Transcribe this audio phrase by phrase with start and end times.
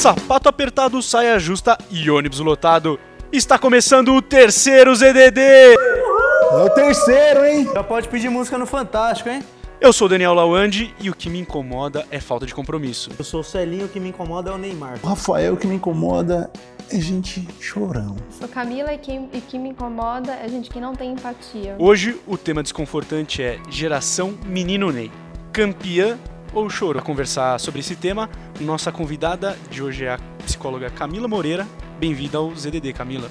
[0.00, 2.98] Sapato apertado, saia justa e ônibus lotado.
[3.30, 5.40] Está começando o terceiro ZDD.
[5.42, 7.68] É o terceiro, hein?
[7.70, 9.44] Já pode pedir música no Fantástico, hein?
[9.78, 13.10] Eu sou o Daniel Lawande e o que me incomoda é falta de compromisso.
[13.18, 14.98] Eu sou o Celinho, o que me incomoda é o Neymar.
[15.02, 16.50] O Rafael, o que me incomoda
[16.90, 18.16] é gente chorão.
[18.30, 21.76] Sou Camila e quem, e que me incomoda é gente que não tem empatia.
[21.78, 25.12] Hoje o tema desconfortante é geração menino Ney.
[25.52, 26.18] Campeã
[26.52, 26.94] ou choro?
[26.94, 28.28] Para conversar sobre esse tema,
[28.60, 31.66] nossa convidada de hoje é a psicóloga Camila Moreira.
[31.98, 33.30] Bem-vinda ao ZDD, Camila.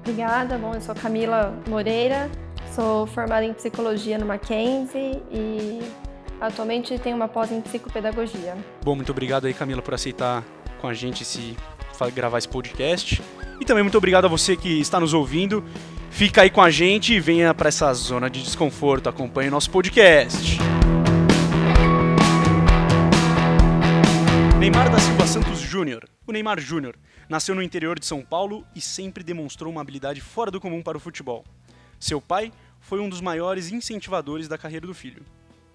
[0.00, 0.58] Obrigada.
[0.58, 2.30] Bom, eu sou Camila Moreira,
[2.74, 5.80] sou formada em psicologia no Mackenzie e
[6.40, 8.56] atualmente tenho uma pós em psicopedagogia.
[8.82, 10.42] Bom, muito obrigado aí, Camila, por aceitar
[10.80, 11.56] com a gente esse
[12.14, 13.22] gravar esse podcast.
[13.60, 15.62] E também muito obrigado a você que está nos ouvindo.
[16.10, 19.08] Fica aí com a gente e venha para essa zona de desconforto.
[19.08, 20.58] Acompanhe o nosso podcast.
[24.62, 26.08] Neymar da Silva Santos Júnior.
[26.24, 26.94] O Neymar Júnior
[27.28, 30.96] nasceu no interior de São Paulo e sempre demonstrou uma habilidade fora do comum para
[30.96, 31.44] o futebol.
[31.98, 35.24] Seu pai foi um dos maiores incentivadores da carreira do filho.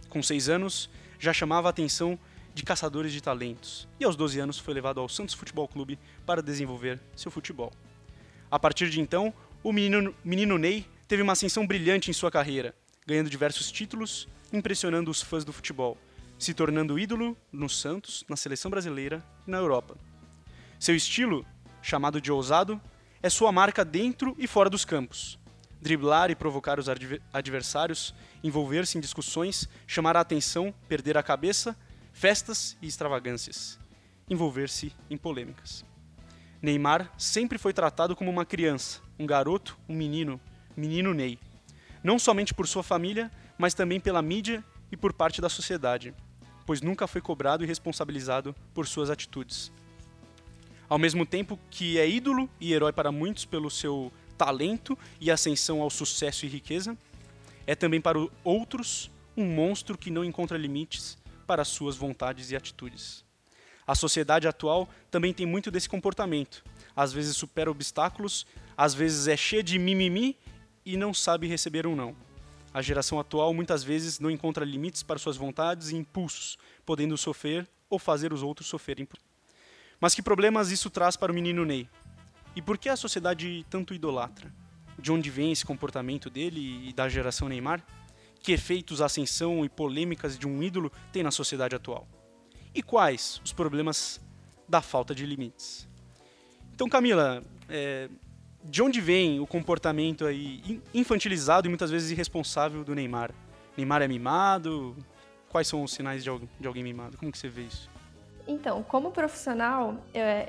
[0.08, 2.18] Com seis anos, já chamava a atenção
[2.54, 6.42] de caçadores de talentos e aos 12 anos foi levado ao Santos Futebol Clube para
[6.42, 7.74] desenvolver seu futebol.
[8.50, 12.74] A partir de então, o menino, menino Ney teve uma ascensão brilhante em sua carreira,
[13.06, 15.98] ganhando diversos títulos, impressionando os fãs do futebol,
[16.38, 19.98] se tornando ídolo no Santos, na seleção brasileira e na Europa.
[20.80, 21.46] Seu estilo,
[21.82, 22.80] chamado de ousado,
[23.22, 25.40] é sua marca dentro e fora dos campos.
[25.82, 26.88] Driblar e provocar os
[27.34, 31.76] adversários, envolver-se em discussões, chamar a atenção, perder a cabeça
[32.18, 33.78] festas e extravagâncias,
[34.28, 35.86] envolver-se em polêmicas.
[36.60, 40.42] Neymar sempre foi tratado como uma criança, um garoto, um menino,
[40.76, 41.38] menino Ney.
[42.04, 46.12] Não somente por sua família, mas também pela mídia e por parte da sociedade,
[46.68, 49.72] pois nunca foi cobrado e responsabilizado por suas atitudes.
[50.90, 55.81] Ao mesmo tempo que é ídolo e herói para muitos pelo seu talento e ascensão
[55.81, 56.96] ao sucesso e riqueza,
[57.66, 63.24] é também para outros um monstro que não encontra limites para suas vontades e atitudes.
[63.86, 66.66] A sociedade atual também tem muito desse comportamento.
[66.94, 70.38] Às vezes supera obstáculos, às vezes é cheia de mimimi
[70.86, 72.27] e não sabe receber um não.
[72.78, 77.68] A geração atual muitas vezes não encontra limites para suas vontades e impulsos, podendo sofrer
[77.90, 79.08] ou fazer os outros sofrerem.
[80.00, 81.90] Mas que problemas isso traz para o menino Ney?
[82.56, 84.54] E por que a sociedade tanto idolatra?
[85.00, 87.84] De onde vem esse comportamento dele e da geração Neymar?
[88.44, 92.08] que efeitos a ascensão e polêmicas de um ídolo tem na sociedade atual?
[92.76, 94.22] E quais os problemas
[94.70, 95.88] da falta de limites?
[96.76, 98.08] Então, Camila, é,
[98.69, 103.31] de onde vem o comportamento aí infantilizado e muitas vezes irresponsável do Neymar?
[103.75, 104.95] Neymar é mimado?
[105.50, 107.17] Quais são os sinais de, alguém mimado?
[107.17, 107.89] Como que você vê isso?
[108.47, 109.95] Então, como profissional,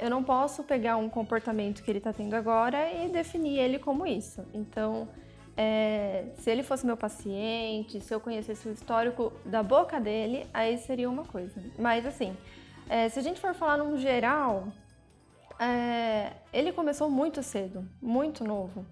[0.00, 4.06] eu não posso pegar um comportamento que ele está tendo agora e definir ele como
[4.06, 4.44] isso.
[4.54, 5.08] Então,
[5.56, 10.78] é, se ele fosse meu paciente, se eu conhecesse o histórico da boca dele, aí
[10.78, 11.60] seria uma coisa.
[11.76, 12.36] Mas assim,
[12.88, 14.68] é, se a gente for falar num geral,
[15.58, 18.84] é, ele começou muito cedo, muito novo.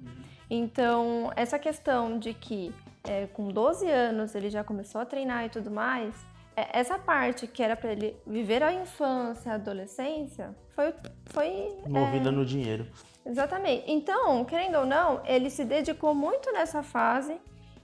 [0.49, 5.49] Então, essa questão de que é, com 12 anos ele já começou a treinar e
[5.49, 6.15] tudo mais,
[6.56, 10.94] é, essa parte que era para ele viver a infância, a adolescência, foi.
[11.26, 12.87] foi Movida é, no dinheiro.
[13.25, 13.84] Exatamente.
[13.91, 17.37] Então, querendo ou não, ele se dedicou muito nessa fase,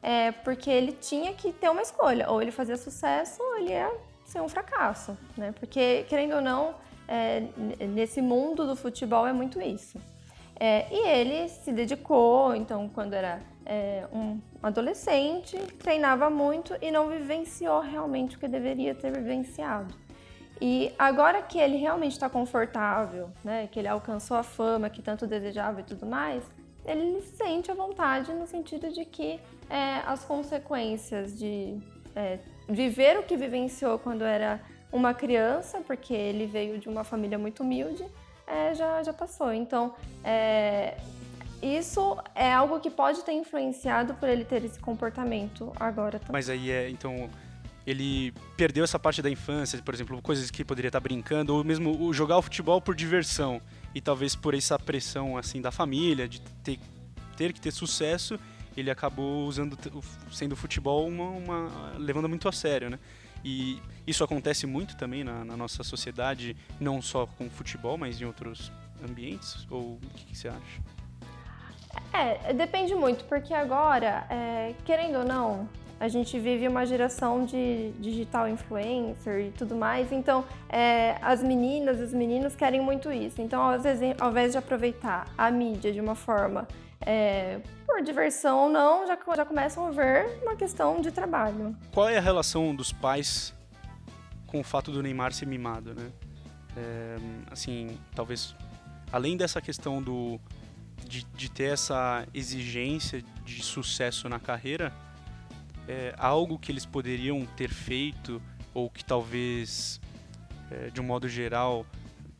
[0.02, 2.30] é, porque ele tinha que ter uma escolha.
[2.30, 3.92] Ou ele fazia sucesso, ou ele ia
[4.24, 5.52] ser um fracasso, né?
[5.58, 6.74] Porque, querendo ou não,
[7.12, 7.42] é,
[7.86, 9.98] nesse mundo do futebol é muito isso.
[10.58, 17.10] É, e ele se dedicou, então, quando era é, um adolescente, treinava muito e não
[17.10, 19.94] vivenciou realmente o que deveria ter vivenciado.
[20.58, 25.26] E agora que ele realmente está confortável, né, que ele alcançou a fama que tanto
[25.26, 26.42] desejava e tudo mais,
[26.86, 29.38] ele sente a vontade no sentido de que
[29.68, 31.78] é, as consequências de
[32.16, 32.38] é,
[32.68, 34.60] viver o que vivenciou quando era
[34.92, 38.04] uma criança, porque ele veio de uma família muito humilde,
[38.46, 39.52] é, já, já passou.
[39.52, 40.96] Então, é,
[41.62, 46.32] isso é algo que pode ter influenciado por ele ter esse comportamento agora também.
[46.32, 47.30] Mas aí é, então,
[47.86, 52.12] ele perdeu essa parte da infância, por exemplo, coisas que poderia estar brincando, ou mesmo
[52.12, 53.60] jogar o futebol por diversão.
[53.94, 56.78] E talvez por essa pressão assim da família, de ter,
[57.36, 58.38] ter que ter sucesso,
[58.76, 59.78] ele acabou usando
[60.30, 62.98] sendo o futebol uma, uma, levando muito a sério, né?
[63.44, 68.24] E isso acontece muito também na, na nossa sociedade, não só com futebol, mas em
[68.24, 68.72] outros
[69.08, 69.66] ambientes.
[69.70, 70.80] Ou o que, que você acha?
[72.12, 75.68] É, depende muito, porque agora, é, querendo ou não,
[76.00, 82.00] a gente vive uma geração de digital influencer e tudo mais, então é, as meninas,
[82.00, 83.40] os meninos querem muito isso.
[83.40, 86.66] Então, às vezes, ao invés de aproveitar a mídia de uma forma
[87.06, 91.76] é, por diversão ou não, já, já começam a ver uma questão de trabalho.
[91.92, 93.54] Qual é a relação dos pais
[94.46, 96.10] com o fato do Neymar ser mimado, né?
[96.76, 97.16] É,
[97.50, 98.54] assim, talvez
[99.12, 100.40] além dessa questão do
[101.06, 104.92] de, de ter essa exigência de sucesso na carreira,
[105.86, 108.40] é, algo que eles poderiam ter feito
[108.72, 110.00] ou que talvez,
[110.70, 111.84] é, de um modo geral,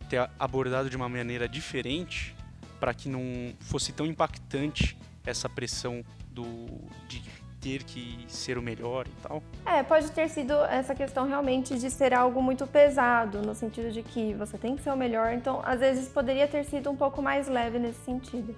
[0.08, 2.34] ter abordado de uma maneira diferente
[2.82, 6.02] para que não fosse tão impactante essa pressão
[6.32, 6.66] do
[7.06, 7.22] de
[7.60, 9.40] ter que ser o melhor e tal?
[9.64, 14.02] É, pode ter sido essa questão realmente de ser algo muito pesado, no sentido de
[14.02, 17.22] que você tem que ser o melhor, então às vezes poderia ter sido um pouco
[17.22, 18.52] mais leve nesse sentido.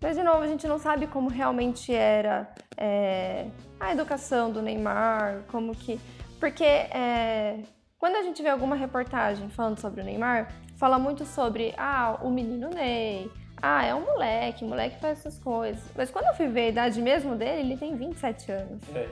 [0.00, 3.46] Mas, de novo, a gente não sabe como realmente era é,
[3.78, 6.00] a educação do Neymar, como que.
[6.40, 7.60] Porque é,
[7.96, 12.30] quando a gente vê alguma reportagem falando sobre o Neymar, fala muito sobre ah, o
[12.30, 13.30] menino Ney,
[13.60, 15.82] ah, é um moleque, o moleque faz essas coisas.
[15.96, 18.82] Mas quando eu fui ver a idade mesmo dele, ele tem 27 anos.
[18.94, 19.08] É.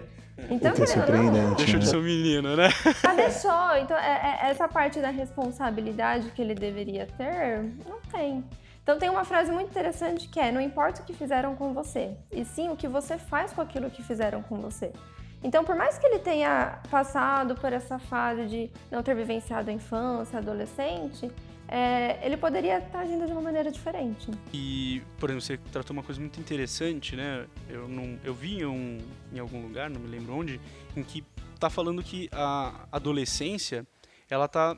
[0.50, 1.56] Então, o que é surpreendente.
[1.56, 2.68] Deixou de ser um menino, né?
[3.02, 3.76] Ah, deixou.
[3.80, 8.44] Então, é, é, essa parte da responsabilidade que ele deveria ter, não tem.
[8.82, 12.16] Então tem uma frase muito interessante que é: não importa o que fizeram com você,
[12.30, 14.92] e sim o que você faz com aquilo que fizeram com você.
[15.42, 19.72] Então, por mais que ele tenha passado por essa fase de não ter vivenciado a
[19.72, 21.30] infância, adolescente,
[21.68, 24.30] é, ele poderia estar agindo de uma maneira diferente.
[24.52, 27.46] E, por exemplo, você tratou uma coisa muito interessante, né?
[27.68, 28.98] Eu, não, eu vi em, um,
[29.32, 30.60] em algum lugar, não me lembro onde,
[30.96, 31.24] em que
[31.54, 33.86] está falando que a adolescência
[34.30, 34.76] ela está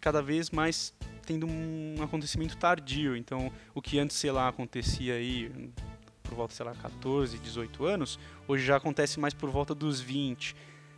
[0.00, 0.94] cada vez mais
[1.24, 3.16] tendo um acontecimento tardio.
[3.16, 5.50] Então, o que antes, sei lá, acontecia aí
[6.22, 10.54] por volta, sei lá, 14, 18 anos, hoje já acontece mais por volta dos 20.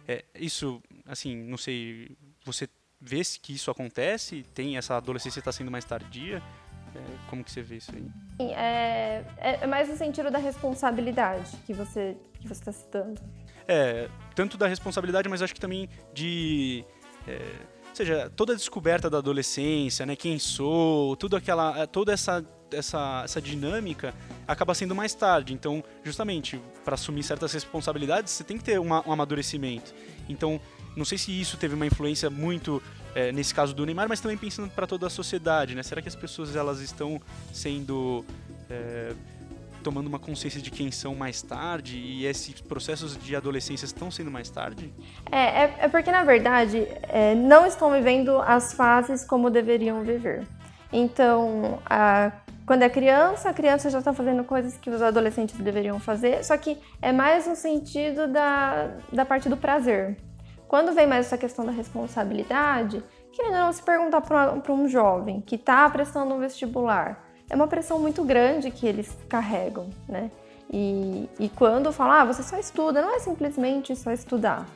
[0.06, 2.10] É, isso, assim, não sei,
[2.44, 2.68] você
[3.00, 4.44] vê se que isso acontece?
[4.54, 6.42] Tem essa adolescência está sendo mais tardia?
[6.94, 8.08] É, como que você vê isso aí?
[8.52, 13.20] É, é, é mais no sentido da responsabilidade que você que você está citando.
[13.66, 16.84] É, tanto da responsabilidade, mas acho que também de
[17.26, 17.42] é,
[17.92, 23.40] seja, toda a descoberta da adolescência, né, quem sou, tudo aquela, toda essa essa, essa
[23.40, 24.14] dinâmica
[24.46, 25.54] acaba sendo mais tarde.
[25.54, 29.94] Então, justamente, para assumir certas responsabilidades, você tem que ter uma, um amadurecimento.
[30.28, 30.60] Então,
[30.98, 32.82] não sei se isso teve uma influência muito
[33.14, 35.82] é, nesse caso do Neymar, mas também pensando para toda a sociedade, né?
[35.82, 37.20] Será que as pessoas elas estão
[37.52, 38.24] sendo
[38.68, 39.12] é,
[39.82, 44.30] tomando uma consciência de quem são mais tarde e esses processos de adolescência estão sendo
[44.30, 44.92] mais tarde?
[45.30, 50.46] É, é, é porque, na verdade, é, não estão vivendo as fases como deveriam viver.
[50.92, 52.32] Então, a,
[52.66, 56.56] quando é criança, a criança já está fazendo coisas que os adolescentes deveriam fazer, só
[56.56, 60.16] que é mais no sentido da, da parte do prazer.
[60.68, 65.54] Quando vem mais essa questão da responsabilidade, querendo não se perguntar para um jovem que
[65.54, 70.30] está prestando um vestibular, é uma pressão muito grande que eles carregam, né?
[70.70, 74.66] E, e quando falar, ah, você só estuda, não é simplesmente só estudar.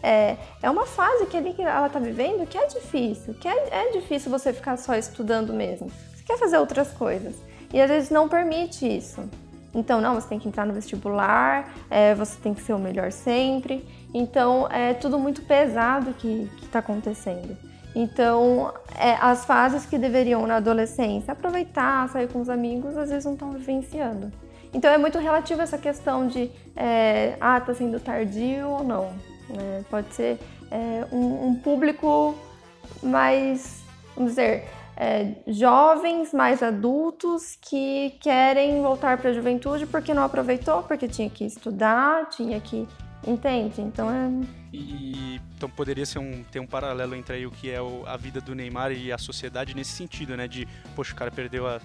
[0.00, 3.90] É, é uma fase que, ele, ela está vivendo que é difícil, que é, é
[3.90, 5.90] difícil você ficar só estudando mesmo.
[6.14, 7.34] Você quer fazer outras coisas.
[7.72, 9.28] E às vezes não permite isso.
[9.74, 13.12] Então, não, você tem que entrar no vestibular, é, você tem que ser o melhor
[13.12, 13.84] sempre.
[14.12, 17.56] Então, é tudo muito pesado que está acontecendo.
[17.94, 23.24] Então, é, as fases que deveriam na adolescência aproveitar, sair com os amigos, às vezes
[23.24, 24.32] não estão vivenciando.
[24.72, 29.12] Então, é muito relativo essa questão de, é, ah, está sendo tardio ou não.
[29.58, 30.38] É, pode ser
[30.70, 32.36] é, um, um, público
[33.02, 33.82] mais,
[34.14, 40.84] vamos dizer, é, jovens, mais adultos que querem voltar para a juventude porque não aproveitou,
[40.84, 42.86] porque tinha que estudar, tinha que
[43.26, 43.80] Entende?
[43.80, 44.30] Então é.
[44.72, 48.16] E, então poderia ser um, ter um paralelo entre aí o que é o, a
[48.16, 50.48] vida do Neymar e a sociedade nesse sentido, né?
[50.48, 51.80] De, poxa, o cara perdeu a.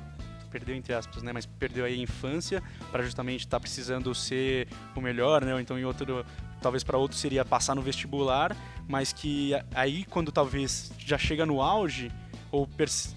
[0.51, 1.33] Perdeu entre aspas, né?
[1.33, 5.53] Mas perdeu aí a infância para justamente estar tá precisando ser o melhor, né?
[5.53, 6.25] Ou então em outro.
[6.61, 8.55] Talvez para outro seria passar no vestibular,
[8.87, 12.09] mas que aí quando talvez já chega no auge,
[12.49, 12.67] ou,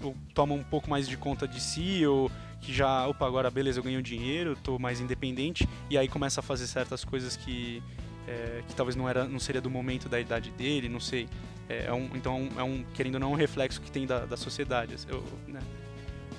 [0.03, 2.29] ou toma um pouco mais de conta de si, ou
[2.61, 6.43] que já, opa, agora beleza, eu ganho dinheiro, tô mais independente, e aí começa a
[6.43, 7.81] fazer certas coisas que
[8.29, 11.27] é, que talvez não era não seria do momento da idade dele não sei
[11.67, 14.25] é, é um, então é um querendo ou não é um reflexo que tem da,
[14.25, 15.59] da sociedade eu, né?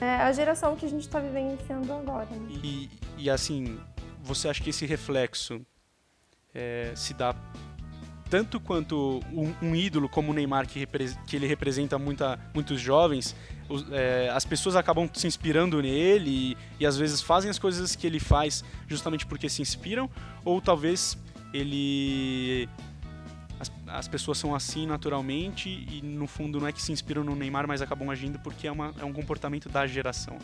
[0.00, 2.61] é a geração que a gente está vivenciando agora né?
[2.62, 3.78] e, e assim
[4.23, 5.61] você acha que esse reflexo
[6.54, 7.35] é, se dá
[8.28, 10.87] tanto quanto um, um, ídolo como o Neymar que,
[11.26, 13.35] que ele representa muita, muitos jovens
[13.68, 17.97] os, é, as pessoas acabam se inspirando nele e, e às vezes fazem as coisas
[17.97, 20.09] que ele faz justamente porque se inspiram
[20.44, 21.18] ou talvez
[21.52, 22.69] ele
[23.61, 27.37] as, as pessoas são assim naturalmente e no fundo não é que se inspiram no
[27.37, 30.38] Neymar, mas acabam agindo porque é, uma, é um comportamento da geração.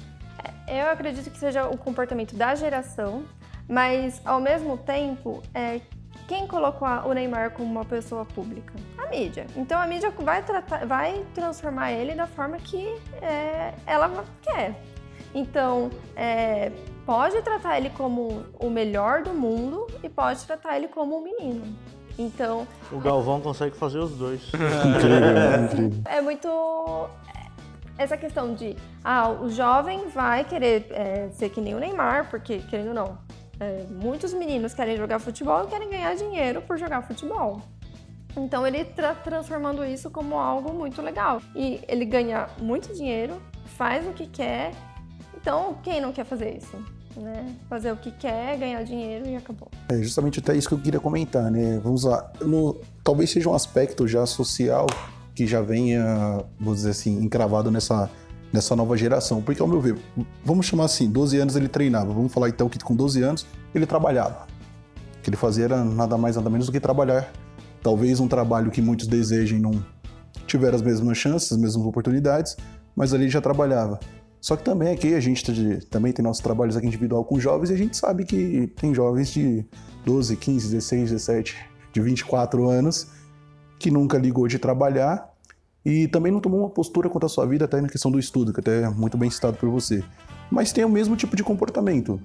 [0.68, 3.24] Eu acredito que seja o comportamento da geração,
[3.68, 5.80] mas ao mesmo tempo, é,
[6.28, 8.74] quem colocou o Neymar como uma pessoa pública?
[8.98, 9.46] A mídia.
[9.56, 12.84] Então a mídia vai, tratar, vai transformar ele da forma que
[13.22, 14.78] é, ela quer.
[15.34, 16.72] Então, é,
[17.06, 21.62] pode tratar ele como o melhor do mundo e pode tratar ele como um menino.
[22.18, 24.42] Então, O Galvão consegue fazer os dois.
[24.52, 26.02] Incrível, incrível.
[26.06, 27.08] é muito
[27.98, 32.58] essa questão de ah, o jovem vai querer é, ser que nem o Neymar, porque
[32.58, 33.18] querendo ou não,
[33.60, 37.62] é, muitos meninos querem jogar futebol e querem ganhar dinheiro por jogar futebol.
[38.36, 41.40] Então ele está transformando isso como algo muito legal.
[41.54, 43.40] E ele ganha muito dinheiro,
[43.76, 44.72] faz o que quer.
[45.34, 46.76] Então, quem não quer fazer isso?
[47.16, 47.54] Né?
[47.68, 49.68] Fazer o que quer, ganhar dinheiro e acabou.
[49.88, 51.80] É justamente até isso que eu queria comentar, né?
[51.82, 52.30] Vamos lá.
[52.42, 54.86] No- talvez seja um aspecto já social
[55.34, 58.10] que já venha, vamos dizer assim, encravado nessa,
[58.52, 59.40] nessa nova geração.
[59.42, 59.96] Porque, ao meu ver,
[60.44, 62.12] vamos chamar assim, 12 anos ele treinava.
[62.12, 64.46] Vamos falar então que com 12 anos ele trabalhava.
[65.18, 67.30] O que ele fazia era nada mais, nada menos do que trabalhar.
[67.82, 69.72] Talvez um trabalho que muitos desejem não
[70.46, 72.56] tiver as mesmas chances, as mesmas oportunidades,
[72.94, 73.98] mas ali já trabalhava.
[74.46, 75.42] Só que também aqui a gente
[75.90, 79.32] também tem nossos trabalhos aqui individual com jovens e a gente sabe que tem jovens
[79.32, 79.66] de
[80.04, 81.56] 12, 15, 16, 17,
[81.92, 83.08] de 24 anos
[83.76, 85.28] que nunca ligou de trabalhar
[85.84, 88.52] e também não tomou uma postura contra a sua vida até na questão do estudo,
[88.52, 90.00] que até é muito bem citado por você.
[90.48, 92.20] Mas tem o mesmo tipo de comportamento.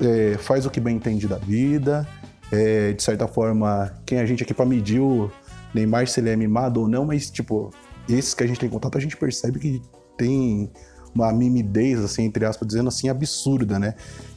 [0.00, 2.06] É, faz o que bem entende da vida,
[2.52, 5.28] é, de certa forma, quem a gente aqui para medir o
[5.74, 7.72] Neymar se ele é mimado ou não, mas tipo,
[8.08, 9.82] esses que a gente tem contato, a gente percebe que
[10.16, 10.70] tem
[11.14, 13.94] uma mimidez, assim, entre aspas, dizendo assim, absurda, né?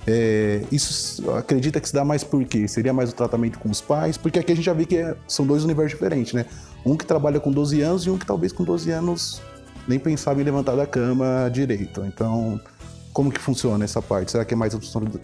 [0.07, 2.67] É, isso acredita que se dá mais por quê?
[2.67, 4.17] Seria mais o tratamento com os pais?
[4.17, 6.45] Porque aqui a gente já vê que é- são dois universos diferentes, né?
[6.85, 9.41] Um que trabalha com 12 anos e um que talvez com 12 anos
[9.87, 12.03] nem pensava em levantar da cama direito.
[12.05, 12.59] Então,
[13.13, 14.31] como que funciona essa parte?
[14.31, 14.79] Será que é mais a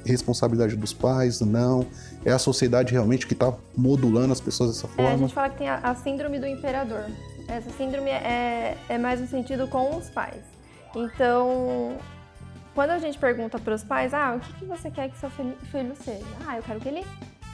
[0.06, 1.40] responsabilidade dos pais?
[1.42, 1.86] Não?
[2.26, 5.18] É a sociedade realmente que está modulando as pessoas dessa É, a forma?
[5.18, 7.06] gente fala que tem a, a síndrome do imperador.
[7.48, 10.42] Essa síndrome é, é mais no sentido com os pais.
[10.96, 11.98] Então,
[12.74, 15.30] quando a gente pergunta para os pais, ah, o que, que você quer que seu
[15.30, 16.26] filho seja?
[16.48, 17.06] Ah, eu quero que ele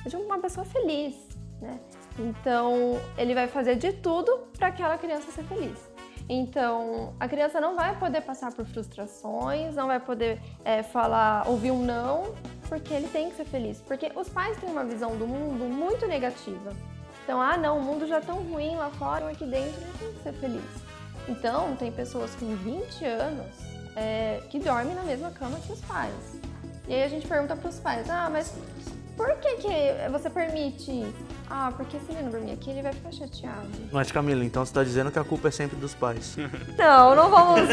[0.04, 1.16] seja uma pessoa feliz,
[1.62, 1.80] né?
[2.20, 5.94] Então, ele vai fazer de tudo para aquela criança ser feliz.
[6.30, 11.72] Então, a criança não vai poder passar por frustrações, não vai poder é, falar, ouvir
[11.72, 12.34] um não,
[12.70, 13.82] porque ele tem que ser feliz.
[13.82, 16.72] Porque os pais têm uma visão do mundo muito negativa.
[17.24, 20.14] Então, ah, não, o mundo já é tão ruim lá fora, aqui dentro não tem
[20.14, 20.93] que ser feliz.
[21.28, 23.56] Então, tem pessoas com 20 anos
[23.96, 26.40] é, que dormem na mesma cama que os pais.
[26.88, 28.54] E aí a gente pergunta para os pais, ah, mas
[29.16, 31.06] por que, que você permite?
[31.50, 33.70] Ah, porque se ele não dormir aqui, ele vai ficar chateado.
[33.92, 36.36] Mas Camila, então você tá dizendo que a culpa é sempre dos pais.
[36.78, 37.70] Não, não vamos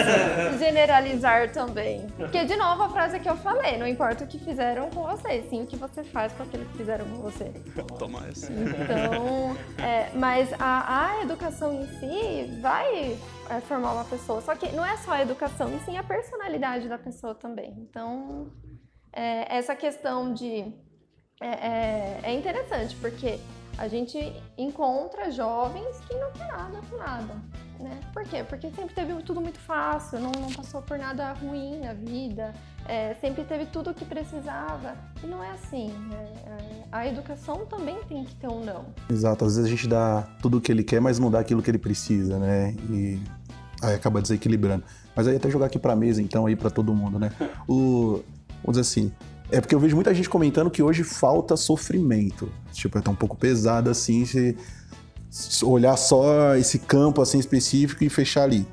[0.59, 2.06] generalizar também.
[2.16, 5.42] Porque, de novo, a frase que eu falei, não importa o que fizeram com você,
[5.49, 7.52] sim o que você faz com aquilo que fizeram com você.
[7.99, 8.52] Toma essa.
[8.52, 13.16] Então, é, mas a, a educação em si vai
[13.49, 14.40] é, formar uma pessoa.
[14.40, 17.75] Só que não é só a educação, e sim a personalidade da pessoa também.
[17.78, 18.50] Então,
[19.12, 20.73] é, essa questão de.
[21.42, 23.40] É, é, é interessante, porque
[23.78, 24.18] a gente
[24.59, 27.35] encontra jovens que não quer nada com nada.
[27.78, 27.99] Né?
[28.12, 28.44] Por quê?
[28.47, 32.52] Porque sempre teve tudo muito fácil, não, não passou por nada ruim na vida,
[32.87, 34.94] é, sempre teve tudo o que precisava.
[35.25, 35.90] E não é assim.
[36.12, 38.85] é, é, a educação também tem que ter um não.
[39.09, 41.62] Exato, às vezes a gente dá tudo o que ele quer, mas não dá aquilo
[41.62, 42.76] que ele precisa, né?
[42.90, 43.18] E
[43.80, 44.85] aí acaba desequilibrando.
[45.16, 47.32] Mas aí até jogar aqui pra mesa, então, aí pra todo mundo, né?
[47.66, 48.23] O,
[48.62, 49.11] vamos dizer assim,
[49.50, 52.50] é porque eu vejo muita gente comentando que hoje falta sofrimento.
[52.73, 54.57] Tipo, é tão um pouco pesado assim, se,
[55.64, 58.66] olhar só esse campo assim específico e fechar ali.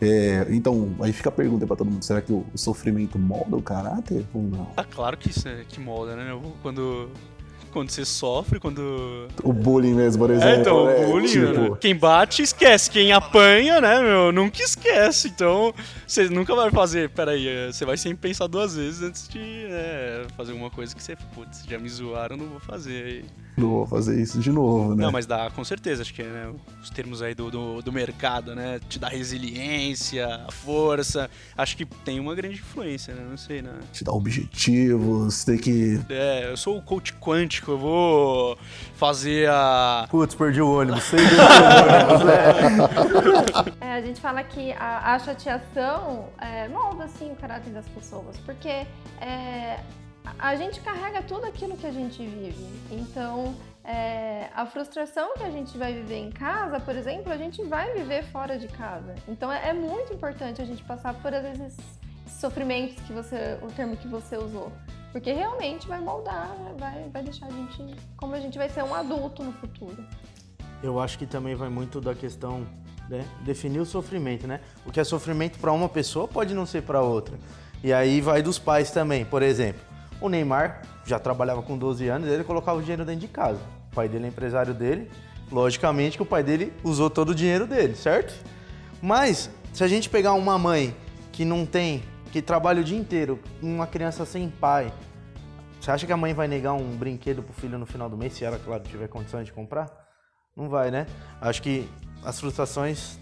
[0.00, 3.62] É, então, aí fica a pergunta pra todo mundo: será que o, sofrimento molda o
[3.62, 4.68] caráter ou não?
[4.76, 6.38] Ah, claro que isso é que molda, né?
[6.62, 7.10] Quando,
[7.70, 9.28] quando você sofre, quando.
[9.42, 10.48] O bullying mesmo, por exemplo.
[10.48, 11.06] É, então, né?
[11.06, 11.76] o bullying, Tipo, né?
[11.80, 12.90] Quem bate, esquece.
[12.90, 15.28] Quem apanha, né, meu, nunca esquece.
[15.28, 15.72] Então,
[16.06, 17.10] você nunca vai fazer.
[17.10, 21.02] Peraí, é, você vai sempre pensar duas vezes antes de né, fazer alguma coisa que
[21.02, 21.16] você.
[21.34, 23.24] Putz, já me zoaram, não vou fazer.
[23.56, 25.04] Não vou fazer isso de novo, né?
[25.04, 26.02] Não, mas dá, com certeza.
[26.02, 26.50] Acho que né,
[26.82, 28.80] os termos aí do, do, do mercado, né?
[28.88, 31.28] Te dá resiliência, força.
[31.56, 33.26] Acho que tem uma grande influência, né?
[33.28, 33.72] Não sei, né?
[33.92, 36.00] te dar objetivos, ter que.
[36.08, 38.58] É, eu sou o coach quântico, eu vou
[38.94, 40.06] fazer a.
[40.10, 41.02] Putz, perdi o ônibus.
[41.04, 41.20] Sei
[43.80, 48.36] É, a gente fala que a, a chateação é, molda assim o caráter das pessoas,
[48.38, 48.86] porque
[49.20, 49.80] é,
[50.38, 52.66] a gente carrega tudo aquilo que a gente vive.
[52.90, 57.62] Então, é, a frustração que a gente vai viver em casa, por exemplo, a gente
[57.64, 59.14] vai viver fora de casa.
[59.26, 61.76] Então, é, é muito importante a gente passar por, às vezes,
[62.26, 64.72] sofrimentos que você, o termo que você usou.
[65.12, 68.94] Porque realmente vai moldar, vai, vai deixar a gente como a gente vai ser um
[68.94, 70.04] adulto no futuro.
[70.82, 72.66] Eu acho que também vai muito da questão,
[73.08, 73.26] né?
[73.42, 74.60] Definir o sofrimento, né?
[74.86, 77.38] O que é sofrimento para uma pessoa pode não ser para outra.
[77.82, 79.24] E aí vai dos pais também.
[79.24, 79.80] Por exemplo,
[80.20, 83.60] o Neymar já trabalhava com 12 anos, ele colocava o dinheiro dentro de casa.
[83.90, 85.10] O pai dele é empresário dele.
[85.50, 88.32] Logicamente que o pai dele usou todo o dinheiro dele, certo?
[89.02, 90.94] Mas se a gente pegar uma mãe
[91.32, 92.02] que não tem,
[92.32, 94.92] que trabalha o dia inteiro, uma criança sem pai,
[95.80, 98.34] você acha que a mãe vai negar um brinquedo pro filho no final do mês,
[98.34, 99.88] se ela, claro, tiver condições de comprar?
[100.54, 101.06] Não vai, né?
[101.40, 101.88] Acho que
[102.22, 103.18] as frustrações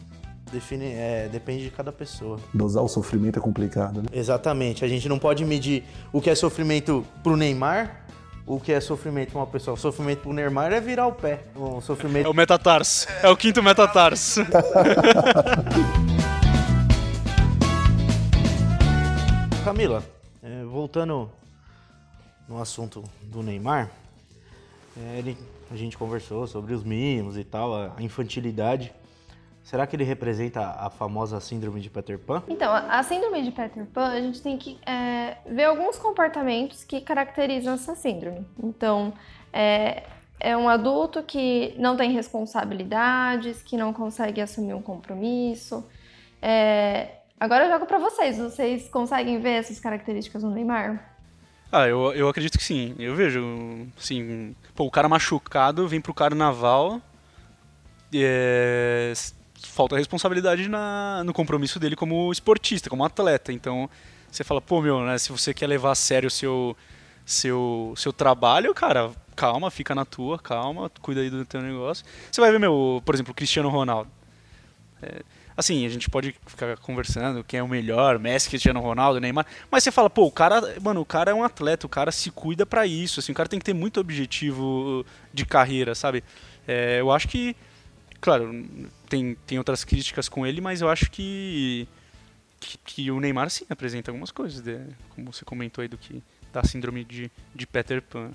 [0.51, 2.39] definem, é, depende de cada pessoa.
[2.53, 4.09] Dosar o sofrimento é complicado, né?
[4.13, 4.85] Exatamente.
[4.85, 8.05] A gente não pode medir o que é sofrimento pro Neymar,
[8.45, 9.75] o que é sofrimento pra uma pessoa.
[9.75, 11.41] O sofrimento pro Neymar é virar o pé.
[11.55, 13.07] O É sofrimento o metatarso.
[13.23, 14.41] É o quinto metatarso.
[19.69, 20.03] Camila,
[20.43, 21.31] é, voltando
[22.49, 23.91] no assunto do Neymar,
[24.97, 25.37] é, ele,
[25.71, 28.91] a gente conversou sobre os mimos e tal, a infantilidade.
[29.63, 32.43] Será que ele representa a famosa síndrome de Peter Pan?
[32.49, 37.03] Então, a síndrome de Peter Pan, a gente tem que é, ver alguns comportamentos que
[37.03, 38.47] caracterizam essa síndrome.
[38.65, 39.13] Então,
[39.53, 40.05] é,
[40.41, 45.87] é um adulto que não tem responsabilidades, que não consegue assumir um compromisso.
[46.41, 48.39] É, agora eu jogo pra vocês.
[48.39, 51.17] Vocês conseguem ver essas características no Neymar?
[51.71, 52.95] Ah, eu, eu acredito que sim.
[52.99, 57.01] Eu vejo, assim, pô, o cara machucado vem pro carnaval.
[58.13, 59.13] É,
[59.63, 63.53] falta responsabilidade na, no compromisso dele como esportista, como atleta.
[63.53, 63.89] Então,
[64.31, 66.77] você fala, pô, meu, né, se você quer levar a sério o seu,
[67.27, 72.05] seu, seu trabalho, cara, calma, fica na tua, calma, cuida aí do teu negócio.
[72.31, 74.11] Você vai ver, meu, por exemplo, o Cristiano Ronaldo.
[75.03, 75.23] É,
[75.59, 79.83] assim, a gente pode ficar conversando quem é o melhor, Messi, Cristiano Ronaldo, Neymar, mas
[79.83, 82.65] você fala, pô, o cara, mano, o cara é um atleta, o cara se cuida
[82.65, 86.23] pra isso, assim, o cara tem que ter muito objetivo de carreira, sabe?
[86.67, 87.57] É, eu acho que,
[88.21, 88.65] claro,
[89.09, 91.89] tem, tem outras críticas com ele, mas eu acho que,
[92.61, 94.79] que, que o Neymar sim apresenta algumas coisas, de-
[95.11, 98.31] como você comentou aí do que da síndrome de, de Peter Pan.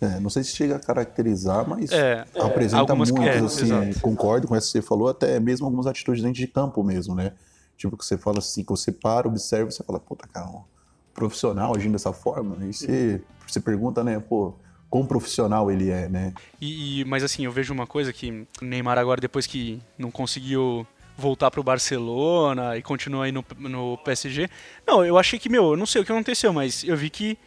[0.00, 3.94] É, não sei se chega a caracterizar, mas É, apresenta algumas- muitos, é, assim, é,
[4.00, 7.32] concordo com essa que você falou, até mesmo algumas atitudes dentro de campo mesmo, né?
[7.78, 10.62] Tipo, que você fala assim, que você para, observa, você fala, puta, cara, um
[11.14, 14.54] profissional agindo dessa forma, e você, você pergunta, né, pô,
[14.90, 16.34] quão profissional ele é, né?
[16.60, 20.10] E, e- mas assim, eu vejo uma coisa que o Neymar agora, depois que não
[20.10, 24.48] conseguiu voltar pro Barcelona e continua aí no, no PSG.
[24.86, 27.38] Não, eu achei que, meu, eu não sei o que aconteceu, mas eu vi que,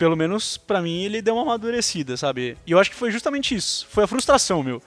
[0.00, 2.56] pelo menos pra mim, ele deu uma amadurecida, sabe?
[2.66, 3.86] E eu acho que foi justamente isso.
[3.90, 4.80] Foi a frustração, meu.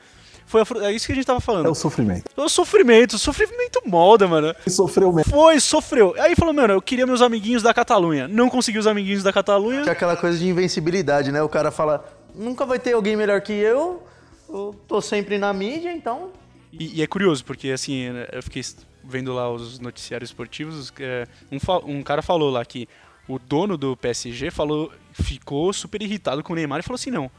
[0.47, 1.69] Foi a fru- é isso que a gente tava É falando.
[1.69, 2.25] o sofrimento.
[2.35, 4.47] O sofrimento, o sofrimento molda, mano.
[4.47, 5.31] Ele sofreu mesmo.
[5.31, 6.15] Foi, sofreu.
[6.17, 8.27] Aí falou, mano, eu queria meus amiguinhos da Catalunha.
[8.27, 9.81] Não consegui os amiguinhos da Catalunha.
[9.81, 11.43] É aquela coisa de invencibilidade, né?
[11.43, 14.01] O cara fala, nunca vai ter alguém melhor que eu,
[14.49, 16.31] eu tô sempre na mídia, então
[16.71, 18.63] E, e é curioso, porque assim, eu fiquei
[19.03, 22.87] vendo lá os noticiários esportivos, é, um, um cara falou lá que
[23.29, 27.29] o dono do PSG falou, ficou super irritado com o Neymar e falou assim, não,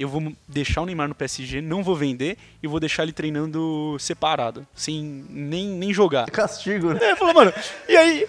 [0.00, 3.96] eu vou deixar o Neymar no PSG, não vou vender e vou deixar ele treinando
[4.00, 6.24] separado, sem nem, nem jogar.
[6.32, 7.00] castigo, né?
[7.02, 7.52] É, falou, mano,
[7.86, 8.26] e aí,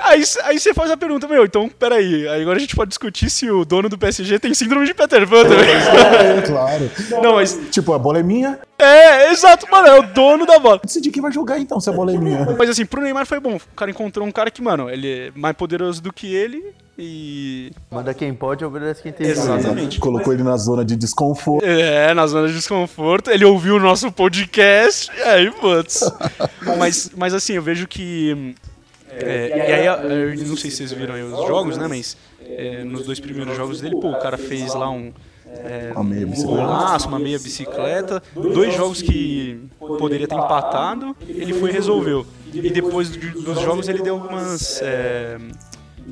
[0.00, 3.28] aí, aí você faz a pergunta, meu, então, peraí, aí agora a gente pode discutir
[3.28, 5.68] se o dono do PSG tem síndrome de Peter Pan também.
[5.68, 6.90] É, claro.
[7.22, 10.80] Não, mas, Tipo, a bola é minha, é, exato, mano, é o dono da bola.
[10.82, 12.46] decidi quem vai jogar então, se a bola é minha.
[12.58, 13.56] Mas assim, pro Neymar foi bom.
[13.56, 17.70] O cara encontrou um cara que, mano, ele é mais poderoso do que ele e.
[17.90, 19.98] Manda quem pode, obedece quem tem Exatamente.
[19.98, 21.64] Colocou ele na zona de desconforto.
[21.64, 23.30] É, na zona de desconforto.
[23.30, 25.10] Ele ouviu o nosso podcast.
[25.16, 26.00] E aí, putz.
[26.78, 28.54] mas, mas assim, eu vejo que.
[29.10, 31.86] é, e aí, eu não sei se vocês viram aí os jogos, né?
[31.88, 35.12] Mas é, nos dois primeiros jogos dele, pô, o cara fez lá um.
[35.52, 36.62] É, Uma meia um bicicleta.
[36.62, 42.24] golaço, uma meia bicicleta, dois jogos que poderia ter empatado, ele foi e resolveu.
[42.54, 45.38] E depois de- dos jogos ele deu algumas é,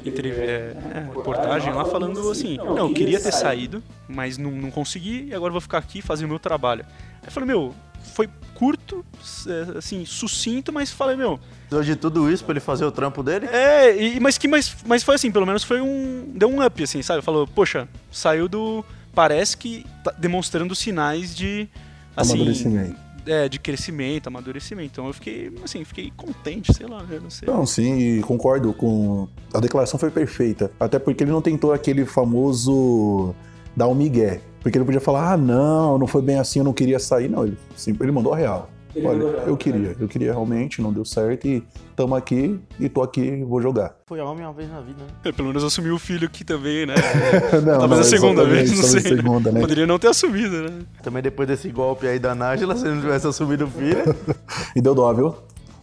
[0.05, 4.71] entrev- é, é, reportagem lá falando assim, não, eu queria ter saído, mas não, não
[4.71, 6.85] consegui e agora vou ficar aqui e fazer o meu trabalho.
[7.23, 7.75] Aí eu falei, meu,
[8.15, 9.05] foi curto,
[9.47, 13.23] é, assim, sucinto, mas falei, meu, Precisou de tudo isso pra ele fazer o trampo
[13.23, 13.47] dele?
[13.47, 16.33] é, e, mas que mas, mas foi assim, pelo menos foi um.
[16.35, 17.21] Deu um up, assim, sabe?
[17.21, 18.83] Falou, poxa, saiu do.
[19.15, 21.69] Parece que tá demonstrando sinais de.
[22.17, 22.97] Assim, Amadurecimento.
[23.29, 24.91] É, de crescimento, amadurecimento.
[24.93, 27.47] Então eu fiquei, assim, fiquei contente, sei lá, eu não sei.
[27.47, 29.29] Não, sim, concordo com.
[29.53, 30.71] A declaração foi perfeita.
[30.81, 33.35] Até porque ele não tentou aquele famoso
[33.77, 34.41] dar um migué.
[34.61, 37.29] Porque ele podia falar, ah, não, não foi bem assim, eu não queria sair.
[37.29, 38.71] Não, ele, sim, ele mandou a real.
[39.05, 41.63] Olha, eu queria, eu queria realmente, não deu certo e
[41.95, 43.95] tamo aqui e tô aqui, vou jogar.
[44.07, 45.09] Foi homem uma vez na vida, né?
[45.25, 46.95] É, Pelo menos assumiu o filho aqui também, né?
[47.65, 48.99] não, Talvez a segunda vez, não sei.
[49.01, 49.61] a segunda, né?
[49.61, 50.79] Poderia não ter assumido, né?
[51.03, 53.99] Também depois desse golpe aí da Nájila, se ele não tivesse assumido o filho.
[54.75, 55.35] E deu dó, viu?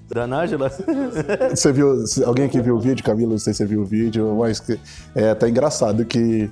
[0.08, 0.70] Da Nájila?
[1.50, 4.36] Você viu, alguém aqui viu o vídeo, Camila, não sei se você viu o vídeo,
[4.40, 4.80] mas que-
[5.16, 6.50] é até engraçado que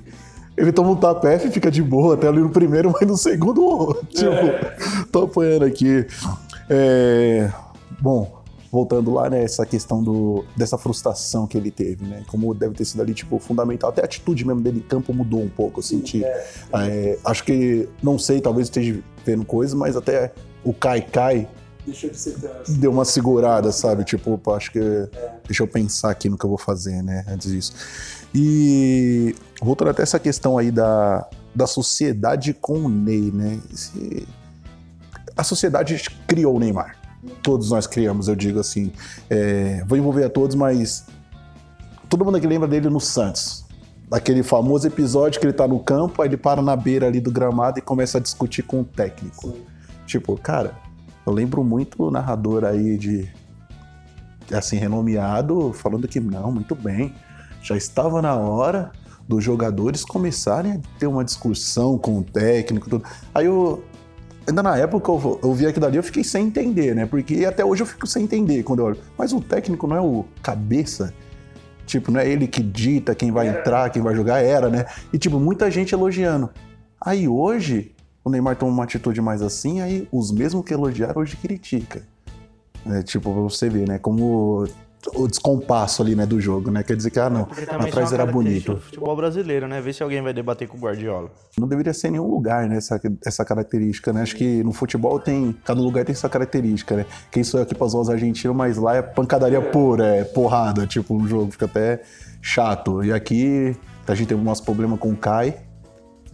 [0.56, 3.94] ele toma um tapé e fica de boa até ali no primeiro, mas no segundo,
[4.10, 6.06] tipo, tô apanhando aqui.
[6.68, 7.50] É,
[8.00, 12.74] bom, voltando lá, né, essa questão do, dessa frustração que ele teve, né, como deve
[12.74, 15.78] ter sido ali, tipo, fundamental, até a atitude mesmo dele em campo mudou um pouco,
[15.78, 16.24] eu senti.
[16.24, 20.32] É, acho que, não sei, talvez esteja vendo coisas, mas até
[20.64, 21.48] o Kai Kai
[21.86, 22.36] Deixou de ser
[22.68, 24.04] deu uma segurada, sabe?
[24.04, 24.80] Tipo, pô, acho que.
[25.46, 27.24] Deixa eu pensar aqui no que eu vou fazer, né?
[27.28, 27.72] Antes disso.
[28.34, 33.60] E voltando até essa questão aí da, da sociedade com o Ney, né?
[33.72, 34.26] Esse-
[35.36, 36.96] a sociedade criou o Neymar.
[37.42, 38.90] Todos nós criamos, eu digo assim.
[39.28, 41.04] É, vou envolver a todos, mas
[42.08, 43.64] todo mundo aqui lembra dele no Santos.
[44.10, 47.30] Aquele famoso episódio que ele tá no campo, aí ele para na beira ali do
[47.30, 49.56] gramado e começa a discutir com o técnico.
[50.06, 50.74] Tipo, cara,
[51.26, 53.28] eu lembro muito o narrador aí de
[54.52, 57.14] assim renomeado falando que não, muito bem,
[57.62, 58.92] já estava na hora
[59.26, 63.04] dos jogadores começarem a ter uma discussão com o técnico, tudo.
[63.34, 63.82] Aí eu
[64.46, 67.06] ainda na época eu, eu vi aquilo dali, eu fiquei sem entender, né?
[67.06, 68.98] Porque até hoje eu fico sem entender quando eu olho.
[69.16, 71.14] Mas o técnico não é o cabeça?
[71.86, 74.86] Tipo, não é ele que dita quem vai entrar, quem vai jogar, era, né?
[75.12, 76.50] E tipo, muita gente elogiando.
[77.00, 77.93] Aí hoje,
[78.24, 82.02] o Neymar toma uma atitude mais assim, aí os mesmos que elogiaram hoje critica.
[82.86, 83.98] É, tipo, pra você ver, né?
[83.98, 84.66] Como
[85.14, 86.82] o descompasso ali, né, do jogo, né?
[86.82, 87.46] Quer dizer que, ah, não,
[87.78, 88.76] atrás era bonito.
[88.78, 89.80] Futebol brasileiro, né?
[89.80, 91.30] Vê se alguém vai debater com o Guardiola.
[91.58, 94.22] Não deveria ser em nenhum lugar, né, essa, essa característica, né?
[94.22, 97.06] Acho que no futebol tem, cada lugar tem essa característica, né?
[97.30, 100.86] Quem sou eu aqui pra zoar os argentinos, mas lá é pancadaria pura, é porrada,
[100.86, 102.02] tipo, um jogo fica até
[102.40, 103.04] chato.
[103.04, 105.56] E aqui a gente tem o nosso problema com o Kai,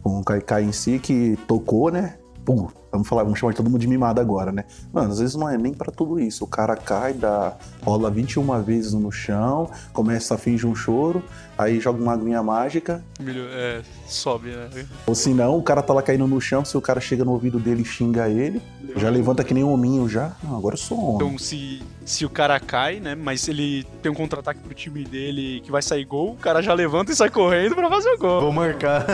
[0.03, 2.17] com o Kai Kai em si, que tocou, né?
[2.45, 4.64] Pum, vamos falar, vamos chamar de todo mundo de mimado agora, né?
[4.92, 6.44] Mano, às vezes não é nem pra tudo isso.
[6.44, 11.22] O cara cai, dá, rola 21 vezes no chão, começa a fingir um choro,
[11.57, 14.87] aí joga uma aguinha mágica, Milho- É, sobe, né?
[15.07, 17.33] ou se não, o cara tá lá caindo no chão, se o cara chega no
[17.33, 18.61] ouvido dele e xinga ele,
[18.96, 20.33] já levanta que nem um hominho já.
[20.42, 21.14] Não, agora eu sou homem.
[21.29, 23.14] Então, se, se o cara cai, né?
[23.14, 26.74] Mas ele tem um contra-ataque pro time dele que vai sair gol, o cara já
[26.74, 28.40] levanta e sai correndo pra fazer o gol.
[28.40, 29.07] Vou marcar.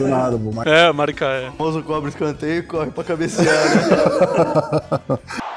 [0.00, 0.70] Não nada, vou marcar.
[0.72, 1.24] É, marca.
[1.26, 1.48] É.
[1.48, 3.68] O famoso cobra escanteio e corre pra cabecear.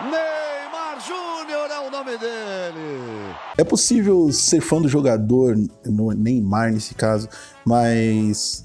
[0.03, 0.11] né?
[0.11, 3.35] Neymar Júnior é o nome dele.
[3.57, 7.29] É possível ser fã do jogador, no Neymar nesse caso,
[7.65, 8.63] mas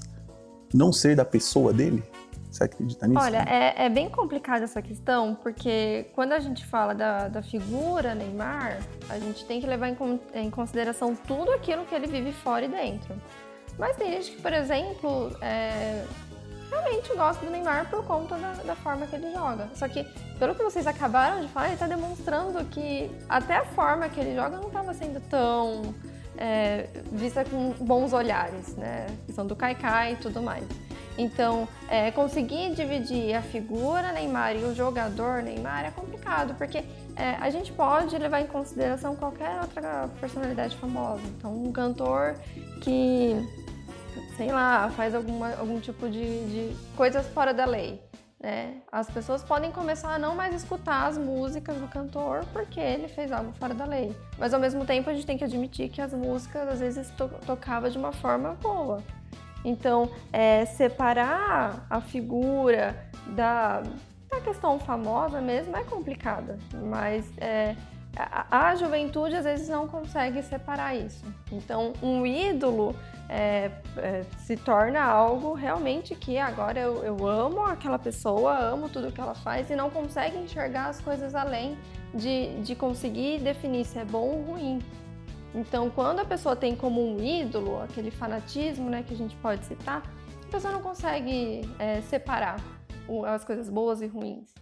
[0.73, 2.03] não ser da pessoa dele?
[2.51, 3.23] Você acredita nisso?
[3.23, 8.15] Olha, é, é bem complicada essa questão, porque quando a gente fala da, da figura
[8.15, 9.97] Neymar, a gente tem que levar em,
[10.33, 13.15] em consideração tudo aquilo que ele vive fora e dentro.
[13.77, 16.03] Mas tem gente que, por exemplo, é,
[16.69, 19.69] realmente gosta do Neymar por conta da, da forma que ele joga.
[19.73, 20.03] Só que,
[20.37, 24.35] pelo que vocês acabaram de falar, ele está demonstrando que até a forma que ele
[24.35, 25.93] joga não estava sendo tão
[26.37, 29.07] é, vista com bons olhares, né?
[29.23, 30.63] A questão do Kaikai e tudo mais.
[31.17, 36.77] Então, é, conseguir dividir a figura Neymar e o jogador Neymar é complicado, porque
[37.17, 41.21] é, a gente pode levar em consideração qualquer outra personalidade famosa.
[41.37, 42.35] Então, um cantor
[42.81, 43.35] que,
[44.39, 48.01] sei lá, faz alguma, algum tipo de, de coisas fora da lei.
[48.39, 48.77] Né?
[48.89, 53.33] As pessoas podem começar a não mais escutar as músicas do cantor porque ele fez
[53.33, 54.15] algo fora da lei.
[54.37, 57.27] Mas ao mesmo tempo a gente tem que admitir que as músicas às vezes to
[57.45, 59.03] tocava de uma forma boa.
[59.65, 62.95] Então, é, separar a figura
[63.35, 63.83] da,
[64.31, 67.75] da questão famosa mesmo é complicada, mas é,
[68.15, 71.23] a, a juventude às vezes não consegue separar isso.
[71.51, 72.95] Então, um ídolo
[73.29, 79.11] é, é, se torna algo realmente que agora eu, eu amo aquela pessoa, amo tudo
[79.11, 81.77] que ela faz e não consegue enxergar as coisas além
[82.13, 84.79] de, de conseguir definir se é bom ou ruim.
[85.53, 89.65] Então, quando a pessoa tem como um ídolo aquele fanatismo, né, que a gente pode
[89.65, 90.03] citar,
[90.47, 92.59] a pessoa não consegue é, separar
[93.27, 94.53] as coisas boas e ruins.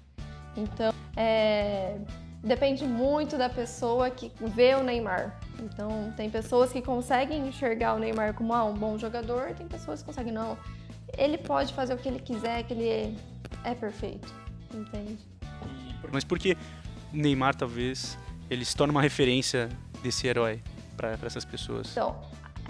[0.56, 1.98] Então, é,
[2.44, 5.40] depende muito da pessoa que vê o Neymar.
[5.60, 10.02] Então, tem pessoas que conseguem enxergar o Neymar como ah, um bom jogador, tem pessoas
[10.02, 10.58] que conseguem não.
[11.18, 13.14] Ele pode fazer o que ele quiser, que ele é,
[13.64, 14.32] é perfeito,
[14.74, 15.18] entende?
[16.12, 16.56] Mas porque
[17.12, 18.18] Neymar talvez
[18.50, 19.70] ele se torne uma referência
[20.02, 20.62] desse herói
[20.96, 21.92] para essas pessoas.
[21.92, 22.16] Então,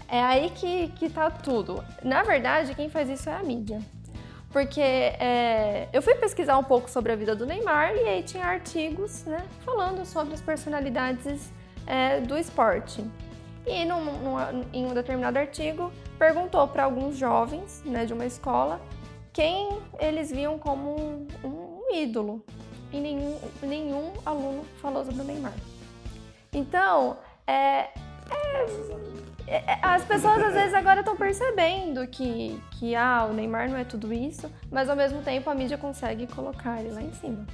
[0.08, 1.84] é aí que, que tá tudo.
[2.03, 3.82] Na verdade, quem faz isso é a mídia.
[4.51, 8.45] Porque é, eu fui pesquisar um pouco sobre a vida do Neymar e aí tinha
[8.45, 11.51] artigos né, falando sobre as personalidades
[11.86, 13.03] é, do esporte.
[13.65, 18.81] E num, num, em um determinado artigo perguntou para alguns jovens né, de uma escola
[19.33, 22.43] quem eles viam como um, um ídolo.
[22.91, 25.53] E nenhum, nenhum aluno falou sobre o Neymar.
[26.53, 27.89] Então, é, é,
[28.31, 28.65] é,
[29.81, 34.13] as pessoas às vezes agora estão percebendo que, que ah, o Neymar não é tudo
[34.13, 37.45] isso, mas ao mesmo tempo a mídia consegue colocar ele lá em cima.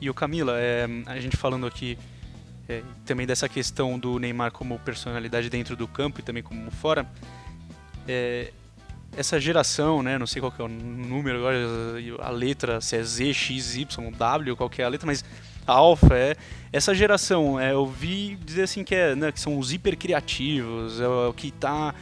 [0.00, 1.98] E o Camila, é, a gente falando aqui
[2.68, 7.06] é, também dessa questão do Neymar como personalidade dentro do campo e também como fora,
[8.06, 8.52] é,
[9.16, 11.58] essa geração, né, não sei qual é o número agora,
[12.20, 15.24] a letra, se é Z, X, Y, W, qual é a letra, mas
[15.72, 16.36] alfa, é
[16.72, 21.06] essa geração, é, eu vi dizer assim que, é, né, que são os hipercriativos, é,
[21.06, 21.94] o que tá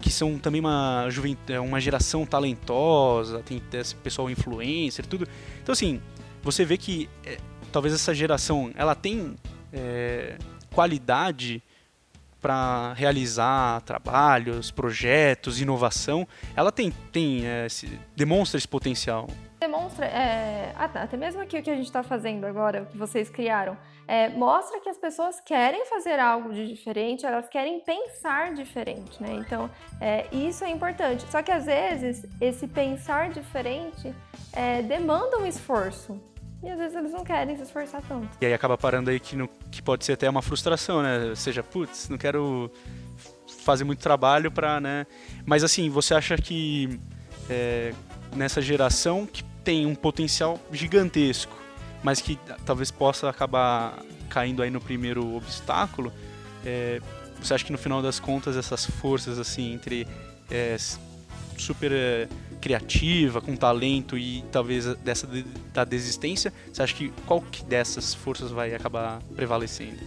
[0.00, 5.28] que são também uma juventude, é uma geração talentosa, tem esse pessoal influencer, tudo.
[5.62, 6.00] Então assim,
[6.42, 7.38] você vê que é,
[7.70, 9.36] talvez essa geração, ela tem
[9.72, 10.36] é,
[10.74, 11.62] qualidade
[12.40, 17.68] para realizar trabalhos, projetos, inovação, ela tem, tem é,
[18.16, 19.28] demonstra esse potencial
[19.82, 23.28] demonstra, é, até mesmo aqui o que a gente está fazendo agora, o que vocês
[23.28, 29.20] criaram, é, mostra que as pessoas querem fazer algo de diferente, elas querem pensar diferente,
[29.20, 29.34] né?
[29.34, 31.24] Então, é, isso é importante.
[31.30, 34.14] Só que às vezes, esse pensar diferente
[34.52, 36.20] é, demanda um esforço.
[36.62, 38.28] E às vezes eles não querem se esforçar tanto.
[38.40, 41.30] E aí acaba parando aí que, no, que pode ser até uma frustração, né?
[41.30, 42.70] Ou seja, putz, não quero
[43.64, 45.04] fazer muito trabalho para, né?
[45.44, 47.00] Mas assim, você acha que
[47.50, 47.92] é,
[48.36, 51.56] nessa geração que tem um potencial gigantesco,
[52.02, 53.98] mas que talvez possa acabar
[54.28, 56.12] caindo aí no primeiro obstáculo,
[56.64, 57.00] é,
[57.40, 60.06] você acha que no final das contas essas forças assim entre
[60.50, 60.76] é,
[61.58, 62.28] super é,
[62.60, 65.28] criativa, com talento e talvez dessa
[65.72, 69.98] da desistência, você acha que qual que dessas forças vai acabar prevalecendo?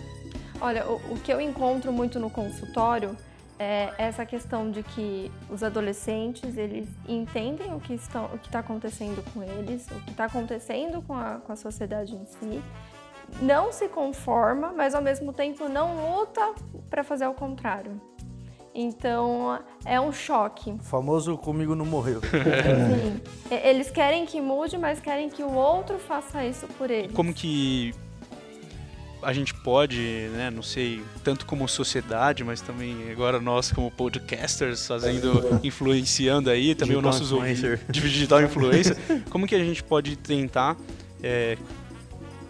[0.60, 3.16] Olha, o, o que eu encontro muito no consultório
[3.58, 8.60] é essa questão de que os adolescentes eles entendem o que estão, o que está
[8.60, 12.62] acontecendo com eles, o que está acontecendo com a, com a sociedade em si,
[13.42, 16.54] não se conforma, mas ao mesmo tempo não luta
[16.90, 18.00] para fazer o contrário.
[18.78, 20.72] Então é um choque.
[20.72, 22.20] O famoso comigo não morreu.
[22.28, 23.22] Sim.
[23.50, 27.14] Eles querem que mude, mas querem que o outro faça isso por eles.
[27.14, 27.94] Como que
[29.22, 34.86] a gente pode, né, não sei, tanto como sociedade, mas também agora nós como podcasters
[34.86, 37.80] fazendo, influenciando aí, também digital o nosso influencer.
[37.90, 38.98] digital influencer,
[39.30, 40.78] como que a gente pode tentar
[41.24, 41.58] é,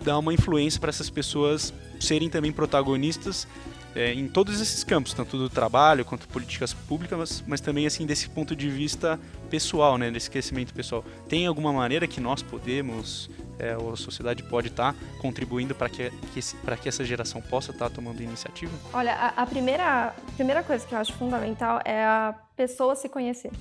[0.03, 3.47] dar uma influência para essas pessoas serem também protagonistas
[3.95, 8.05] é, em todos esses campos, tanto do trabalho quanto políticas públicas, mas, mas, também assim
[8.05, 11.03] desse ponto de vista pessoal, né, desse crescimento pessoal.
[11.29, 15.89] Tem alguma maneira que nós podemos é, ou a sociedade pode estar tá contribuindo para
[15.89, 16.41] que, que,
[16.81, 18.73] que essa geração possa estar tá tomando iniciativa?
[18.93, 23.51] Olha, a, a, primeira, primeira coisa que eu acho fundamental é a pessoa se conhecer.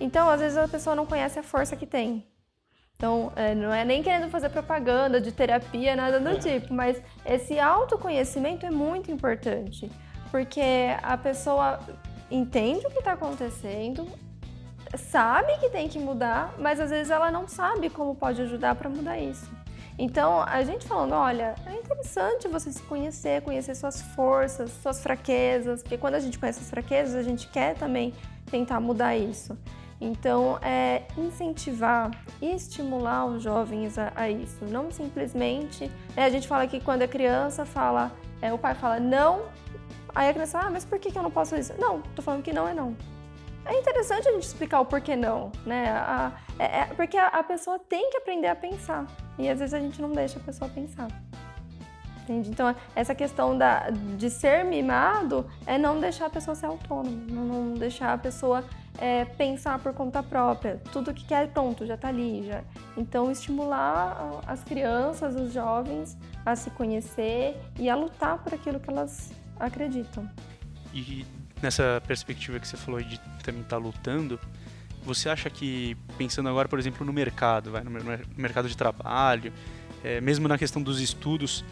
[0.00, 2.26] Então, às vezes a pessoa não conhece a força que tem.
[3.00, 6.38] Então, é, não é nem querendo fazer propaganda de terapia, nada do é.
[6.38, 9.90] tipo, mas esse autoconhecimento é muito importante,
[10.30, 10.60] porque
[11.02, 11.80] a pessoa
[12.30, 14.06] entende o que está acontecendo,
[14.98, 18.90] sabe que tem que mudar, mas às vezes ela não sabe como pode ajudar para
[18.90, 19.50] mudar isso.
[19.98, 25.82] Então, a gente falando, olha, é interessante você se conhecer, conhecer suas forças, suas fraquezas,
[25.82, 28.12] porque quando a gente conhece as fraquezas, a gente quer também
[28.50, 29.56] tentar mudar isso.
[30.00, 32.10] Então, é incentivar
[32.40, 34.64] e estimular os jovens a, a isso.
[34.64, 35.90] Não simplesmente.
[36.16, 38.10] Né, a gente fala que quando a criança fala,
[38.40, 39.42] é, o pai fala não,
[40.14, 41.74] aí a criança fala, ah, mas por que, que eu não posso isso?
[41.78, 42.96] Não, tô falando que não é não
[43.70, 45.90] é interessante a gente explicar o porquê não, né?
[45.90, 49.06] A, é, é, porque a, a, pessoa tem que aprender a pensar.
[49.38, 51.08] E às vezes a gente não deixa a pessoa pensar.
[52.22, 52.50] Entende?
[52.50, 57.74] Então, essa questão da, de ser mimado é não deixar a pessoa ser autônoma, não
[57.74, 58.64] deixar a pessoa
[59.00, 60.80] é, pensar por conta própria.
[60.92, 62.46] Tudo que quer, pronto, já está ali.
[62.46, 62.62] Já.
[62.96, 68.90] Então, estimular as crianças, os jovens a se conhecer e a lutar por aquilo que
[68.90, 70.28] elas acreditam.
[70.92, 71.24] E
[71.62, 74.38] nessa perspectiva que você falou de também estar tá lutando,
[75.02, 77.90] você acha que, pensando agora, por exemplo, no mercado, vai, no
[78.36, 79.52] mercado de trabalho,
[80.04, 81.64] é, mesmo na questão dos estudos,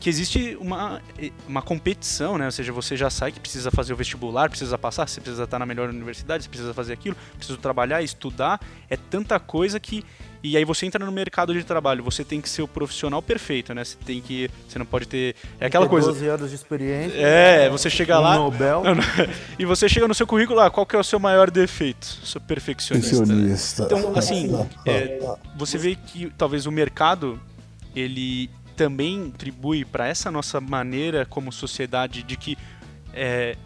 [0.00, 1.02] que existe uma,
[1.46, 2.46] uma competição, né?
[2.46, 5.58] Ou seja, você já sai que precisa fazer o vestibular, precisa passar, você precisa estar
[5.58, 10.04] na melhor universidade, você precisa fazer aquilo, precisa trabalhar, estudar, é tanta coisa que
[10.40, 13.74] E aí você entra no mercado de trabalho, você tem que ser o profissional perfeito,
[13.74, 13.84] né?
[13.84, 14.48] Você tem que.
[14.68, 15.34] Você não pode ter.
[15.58, 16.06] É aquela Ter coisa.
[16.08, 17.18] 12 anos de experiência.
[17.18, 18.36] É, você chega um lá.
[18.36, 18.84] Nobel.
[18.84, 19.04] Não, não.
[19.58, 22.06] E você chega no seu currículo, ah, qual que é o seu maior defeito?
[22.06, 23.16] Sou perfeccionista.
[23.16, 23.82] Perfeccionista.
[23.82, 24.52] Então, assim,
[24.86, 25.18] é,
[25.56, 27.40] você vê que talvez o mercado
[27.96, 28.48] ele
[28.78, 32.56] também contribui para essa nossa maneira como sociedade de que
[33.12, 33.56] é,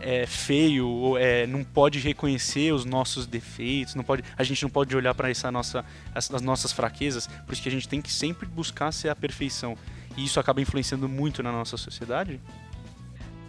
[0.00, 4.70] é feio ou é, não pode reconhecer os nossos defeitos, não pode, a gente não
[4.70, 8.00] pode olhar para essa nossa as, as nossas fraquezas, por isso que a gente tem
[8.00, 9.76] que sempre buscar ser a perfeição.
[10.16, 12.40] E isso acaba influenciando muito na nossa sociedade.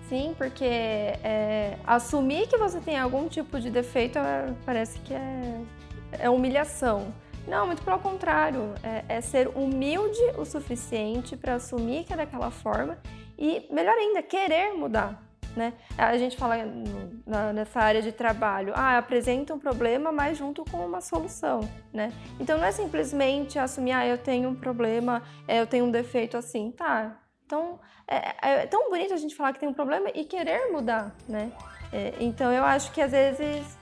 [0.10, 5.62] Sim, porque é, assumir que você tem algum tipo de defeito é, parece que é,
[6.12, 7.14] é humilhação.
[7.48, 8.74] Não, muito pelo contrário.
[8.84, 12.98] É, é ser humilde o suficiente para assumir que é daquela forma
[13.38, 15.22] e, melhor ainda, querer mudar.
[15.56, 15.72] Né?
[15.98, 16.56] A gente fala
[17.26, 21.62] na- nessa área de trabalho, ah, apresenta um problema, mas junto com uma solução,
[21.94, 22.12] né?
[22.38, 26.36] Então não é simplesmente assumir, ah, eu tenho um problema, é, eu tenho um defeito
[26.36, 27.22] assim, tá?
[27.46, 31.16] Então é, é tão bonito a gente falar que tem um problema e querer mudar,
[31.26, 31.50] né?
[31.94, 33.78] É, então eu acho que às vezes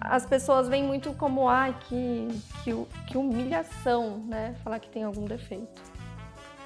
[0.00, 2.28] as pessoas veem muito como, ah, que,
[2.64, 2.74] que,
[3.06, 4.54] que humilhação, né?
[4.62, 5.82] Falar que tem algum defeito.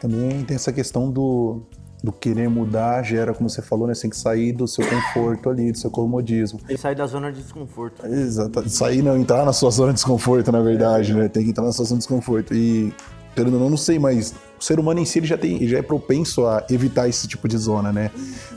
[0.01, 1.63] Também tem essa questão do,
[2.03, 3.95] do querer mudar, gera, como você falou, né?
[3.95, 6.61] Você tem que sair do seu conforto ali, do seu comodismo.
[6.69, 8.05] E sair da zona de desconforto.
[8.07, 8.69] Exato.
[8.69, 11.29] Sair não, entrar na sua zona de desconforto, na verdade, né?
[11.29, 12.53] Tem que entrar na sua zona de desconforto.
[12.53, 12.93] E,
[13.35, 15.79] querendo ou não, não sei, mas o ser humano em si ele já, tem, já
[15.79, 18.11] é propenso a evitar esse tipo de zona, né?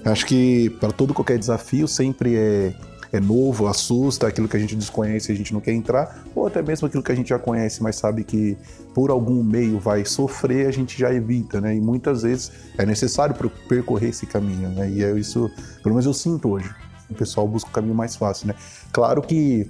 [0.03, 2.73] Acho que para todo qualquer desafio sempre é,
[3.15, 6.61] é novo, assusta, aquilo que a gente desconhece a gente não quer entrar, ou até
[6.61, 8.57] mesmo aquilo que a gente já conhece, mas sabe que
[8.93, 11.75] por algum meio vai sofrer, a gente já evita, né?
[11.75, 14.89] E muitas vezes é necessário per- percorrer esse caminho, né?
[14.89, 15.49] E é isso,
[15.83, 16.73] pelo menos eu sinto hoje.
[17.09, 18.55] O pessoal busca o caminho mais fácil, né?
[18.91, 19.69] Claro que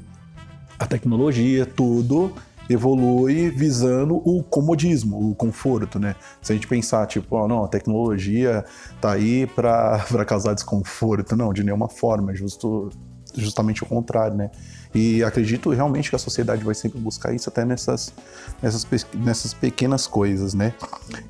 [0.78, 2.34] a tecnologia, tudo
[2.70, 6.16] evolui visando o comodismo, o conforto, né?
[6.42, 8.66] Se a gente pensar, tipo, ó, não, a tecnologia
[9.00, 12.90] tá aí para causar desconforto, não, de nenhuma forma, é justo,
[13.38, 14.50] justamente o contrário, né?
[14.94, 18.14] E acredito realmente que a sociedade vai sempre buscar isso até nessas,
[18.62, 20.74] nessas, nessas pequenas coisas, né?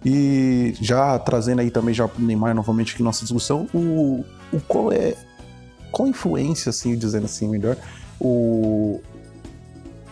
[0.05, 5.15] E já trazendo aí também já Neymar novamente aqui nossa discussão, o, o qual é
[5.95, 7.77] qual influência, assim, dizendo assim melhor,
[8.19, 8.99] o,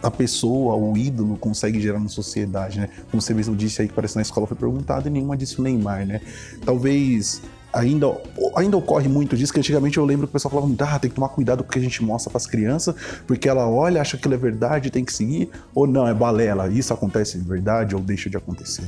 [0.01, 2.89] a pessoa, o ídolo consegue gerar na sociedade, né?
[3.11, 5.63] Como você mesmo disse aí, que parece na escola foi perguntado e nenhuma disse o
[5.63, 6.21] Neymar, né?
[6.65, 7.41] Talvez
[7.73, 8.15] ainda,
[8.55, 11.09] ainda ocorre muito disso, que antigamente eu lembro que o pessoal falava muito, ah, tem
[11.09, 12.95] que tomar cuidado porque a gente mostra pras crianças,
[13.27, 16.67] porque ela olha, acha que aquilo é verdade, tem que seguir, ou não, é balela,
[16.69, 18.83] isso acontece de verdade ou deixa de acontecer.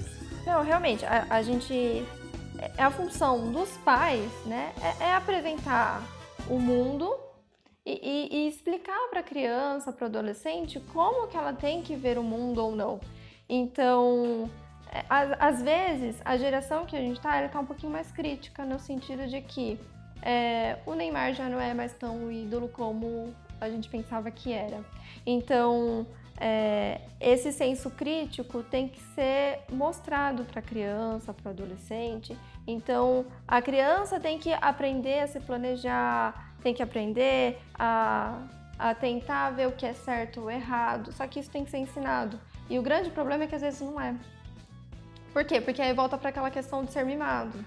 [0.46, 2.06] Não, realmente, a, a gente.
[2.78, 4.72] É a função dos pais, né?
[5.02, 6.02] É, é apresentar
[6.50, 7.14] o mundo
[7.86, 11.96] e, e- e explicar para a criança, para o adolescente, como que ela tem que
[11.96, 13.00] ver o mundo ou não.
[13.50, 14.65] Então, é,
[15.40, 18.80] às vezes, a geração que a gente tá, ela tá um pouquinho mais crítica, no
[18.80, 19.80] sentido de que
[20.22, 24.84] é, o Neymar já não é mais tão ídolo como a gente pensava que era.
[25.26, 26.06] Então,
[26.40, 32.38] é, esse senso crítico tem que ser mostrado para a criança, para o adolescente.
[32.68, 38.40] Então, a criança tem que aprender a se planejar, tem que aprender a,
[38.78, 41.12] a tentar ver o que é certo ou errado.
[41.14, 42.40] Só que isso tem que ser ensinado.
[42.70, 44.16] E o grande problema é que às vezes não é.
[45.36, 45.60] Por quê?
[45.60, 47.60] Porque aí volta para aquela questão de ser mimado.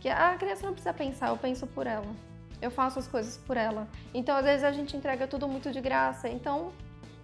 [0.00, 2.12] Que a criança não precisa pensar, eu penso por ela.
[2.60, 3.86] Eu faço as coisas por ela.
[4.12, 6.28] Então, às vezes, a gente entrega tudo muito de graça.
[6.28, 6.72] Então,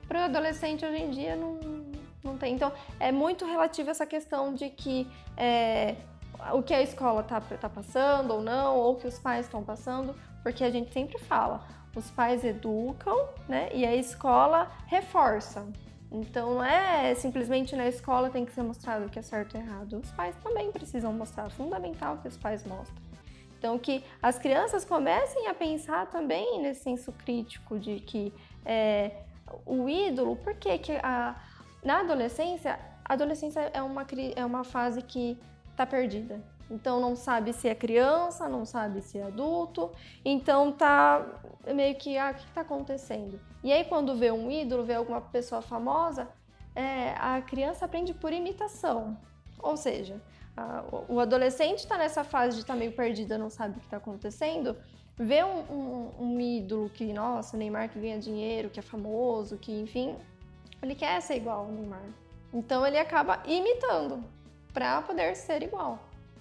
[0.06, 1.58] para o adolescente hoje em dia não,
[2.22, 2.54] não tem.
[2.54, 5.96] Então, é muito relativo essa questão de que é,
[6.52, 10.14] o que a escola tá, tá passando ou não, ou que os pais estão passando,
[10.44, 13.68] porque a gente sempre fala, os pais educam, né?
[13.74, 15.66] E a escola reforça.
[16.10, 19.60] Então não é simplesmente na escola tem que ser mostrado o que é certo e
[19.60, 19.98] errado.
[19.98, 23.02] Os pais também precisam mostrar, é fundamental que os pais mostrem.
[23.58, 28.32] Então que as crianças comecem a pensar também nesse senso crítico de que
[28.64, 29.22] é,
[29.66, 31.36] o ídolo, por que a,
[31.84, 35.38] na adolescência, a adolescência é uma, é uma fase que
[35.76, 36.40] tá perdida.
[36.70, 39.90] Então não sabe se é criança, não sabe se é adulto,
[40.24, 41.24] então tá
[41.74, 43.40] meio que, ah, o que tá acontecendo?
[43.64, 46.28] E aí quando vê um ídolo, vê alguma pessoa famosa,
[46.76, 49.16] é, a criança aprende por imitação.
[49.60, 50.20] Ou seja,
[50.56, 53.96] a- o- adolescente está nessa fase de estar meio perdida, não sabe o que está
[53.96, 54.76] acontecendo,
[55.16, 59.72] vê um, um- um ídolo que, nossa, Neymar que ganha dinheiro, que é famoso, que
[59.72, 60.14] enfim,
[60.82, 62.04] ele quer ser igual ao Neymar.
[62.52, 64.22] Então ele acaba imitando
[64.72, 65.98] para poder ser igual.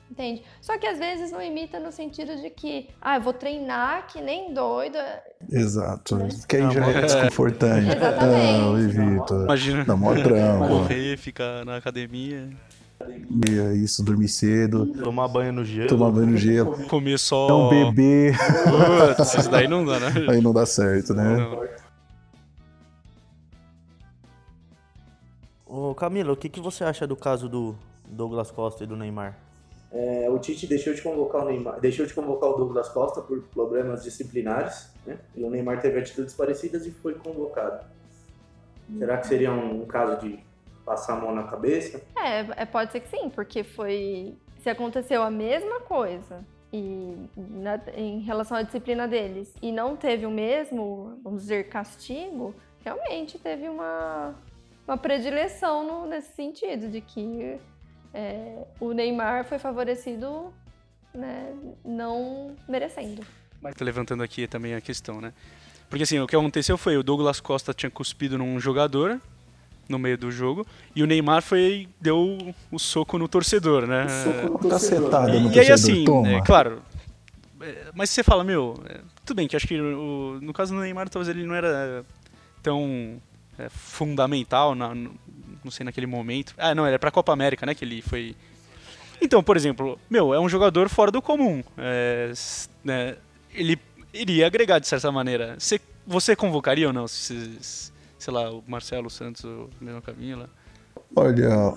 [0.10, 0.42] Entende?
[0.62, 4.22] Só que às vezes não imita no sentido de que, ah, eu vou treinar que
[4.22, 4.98] nem doido.
[5.52, 6.18] Exato.
[6.48, 7.88] Que aí já é desconfortante.
[7.96, 8.58] Exatamente.
[8.62, 9.34] Não, evita.
[9.34, 9.86] Imagina.
[9.86, 10.68] Dá mó trampo.
[10.68, 12.50] Correr, ficar na academia,
[13.48, 15.88] E é isso, dormir cedo, Tomar banho no gelo.
[15.90, 17.48] tomar banho no gelo, comer só.
[17.48, 18.36] não beber.
[19.16, 20.08] Putz, isso daí não dá, né?
[20.32, 21.36] Aí não dá certo, né?
[21.36, 21.68] Não.
[25.66, 27.76] Ô, Camila, o que, que você acha do caso do
[28.08, 29.38] Douglas Costa e do Neymar?
[29.92, 33.42] É, o Tite deixou de convocar o Neymar, deixou de convocar o Douglas Costa por
[33.44, 35.18] problemas disciplinares, né?
[35.36, 37.86] E o Neymar teve atitudes parecidas e foi convocado.
[38.98, 40.40] Será que seria um, um caso de
[40.86, 42.02] passar a mão na cabeça?
[42.18, 44.36] É, é, pode ser que sim, porque foi.
[44.60, 50.26] Se aconteceu a mesma coisa e na- em relação à disciplina deles e não teve
[50.26, 54.36] o mesmo, vamos dizer, castigo, realmente teve uma,
[54.86, 57.58] uma predileção no- nesse sentido, de que
[58.18, 60.52] é, o Neymar foi favorecido
[61.14, 61.54] né,
[61.86, 63.22] não merecendo.
[63.78, 65.32] Tô levantando aqui também a questão, né?
[65.90, 69.22] Porque assim, o que aconteceu foi o Douglas Costa tinha cuspido num jogador
[69.88, 70.66] no meio do jogo
[70.96, 72.38] e o Neymar foi deu
[72.72, 74.06] o soco no torcedor, né?
[74.70, 76.28] Cacetada no E aí torcedor, assim, toma.
[76.30, 76.82] é, claro.
[77.62, 80.82] é, Mas você fala, meu, é, tudo bem que acho que o- no caso do
[80.82, 82.04] Neymar talvez ele não era
[82.64, 83.22] tão
[83.60, 85.16] é, fundamental, na, no-
[85.68, 86.54] não sei, naquele momento.
[86.58, 88.36] Ah, não, era pra Copa América, né, que ele foi...
[89.22, 91.64] Então, por exemplo, meu, é um jogador fora do comum.
[91.78, 92.32] é,
[92.84, 93.16] né,
[93.54, 93.80] ele
[94.14, 95.56] iria agregar de certa maneira.
[95.58, 97.08] Você, você convocaria ou não?
[97.08, 100.50] Se, se- sei lá, o Marcelo Santos ou mesmo Camila?
[101.16, 101.74] Olha,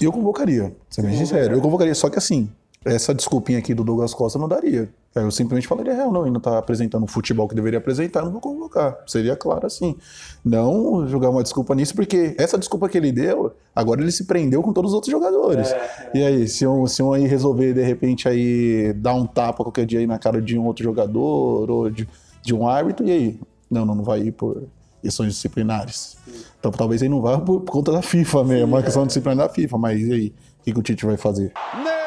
[0.00, 1.54] eu convocaria, ser bem sincero.
[1.54, 2.50] Eu convocaria, só que assim,
[2.84, 4.88] essa desculpinha aqui do Douglas Costa não daria.
[5.16, 8.22] Aí Eu simplesmente falaria, real, não, ele não tá apresentando o futebol que deveria apresentar,
[8.22, 8.98] não vou convocar.
[9.06, 9.96] Seria claro assim.
[10.44, 14.62] Não jogar uma desculpa nisso, porque essa desculpa que ele deu, agora ele se prendeu
[14.62, 15.74] com todos os outros jogadores.
[16.12, 19.86] E aí, se um, se um aí resolver, de repente, aí dar um tapa qualquer
[19.86, 22.06] dia aí na cara de um outro jogador ou de,
[22.42, 23.40] de um árbitro, e aí?
[23.70, 24.64] Não, não, não vai ir por
[25.02, 26.18] questões disciplinares.
[26.58, 29.52] Então talvez ele não vá por, por conta da FIFA mesmo, uma questão disciplinar da
[29.52, 30.34] FIFA, mas e aí?
[30.60, 31.52] O que, que o Tite vai fazer?
[31.74, 32.05] Neymar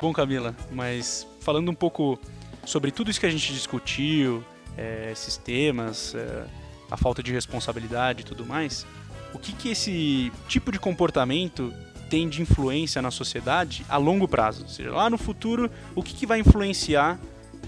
[0.00, 2.18] Bom, Camila, mas falando um pouco
[2.64, 4.42] sobre tudo isso que a gente discutiu,
[4.76, 6.46] é, esses temas, é,
[6.90, 8.86] a falta de responsabilidade e tudo mais,
[9.34, 11.72] o que, que esse tipo de comportamento
[12.08, 14.62] tem de influência na sociedade a longo prazo?
[14.62, 17.18] Ou seja, lá no futuro, o que, que vai influenciar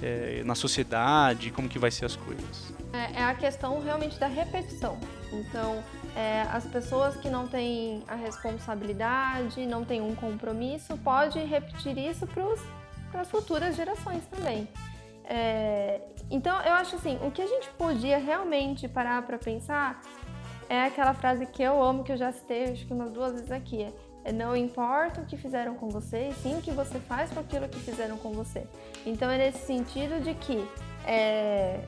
[0.02, 2.72] é, na sociedade, como que vai ser as coisas?
[2.94, 4.98] É, é a questão realmente da repetição.
[5.30, 5.84] Então,
[6.16, 12.26] é, as pessoas que não têm a responsabilidade, não têm um compromisso, pode repetir isso
[12.26, 14.68] para as futuras gerações também.
[15.24, 16.00] É,
[16.30, 20.00] então, eu acho assim, o que a gente podia realmente parar para pensar
[20.68, 23.50] é aquela frase que eu amo, que eu já citei acho que umas duas vezes
[23.50, 23.82] aqui.
[23.82, 23.92] É,
[24.24, 27.40] é, não importa o que fizeram com você, e sim o que você faz com
[27.40, 28.66] aquilo que fizeram com você.
[29.04, 30.66] Então é nesse sentido de que
[31.06, 31.80] é,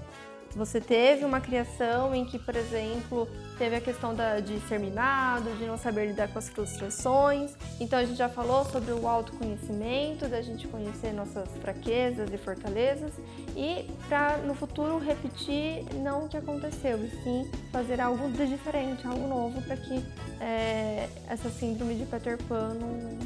[0.54, 3.28] você teve uma criação em que, por exemplo,
[3.58, 7.52] teve a questão da- de ser mimado, de não saber lidar com as frustrações.
[7.80, 13.12] Então a gente já falou sobre o autoconhecimento, da gente conhecer nossas fraquezas e fortalezas
[13.56, 19.06] e para no futuro repetir não o que aconteceu, e sim fazer algo de diferente,
[19.06, 20.04] algo novo, para que
[20.40, 23.18] é, essa síndrome de Peter Pan não,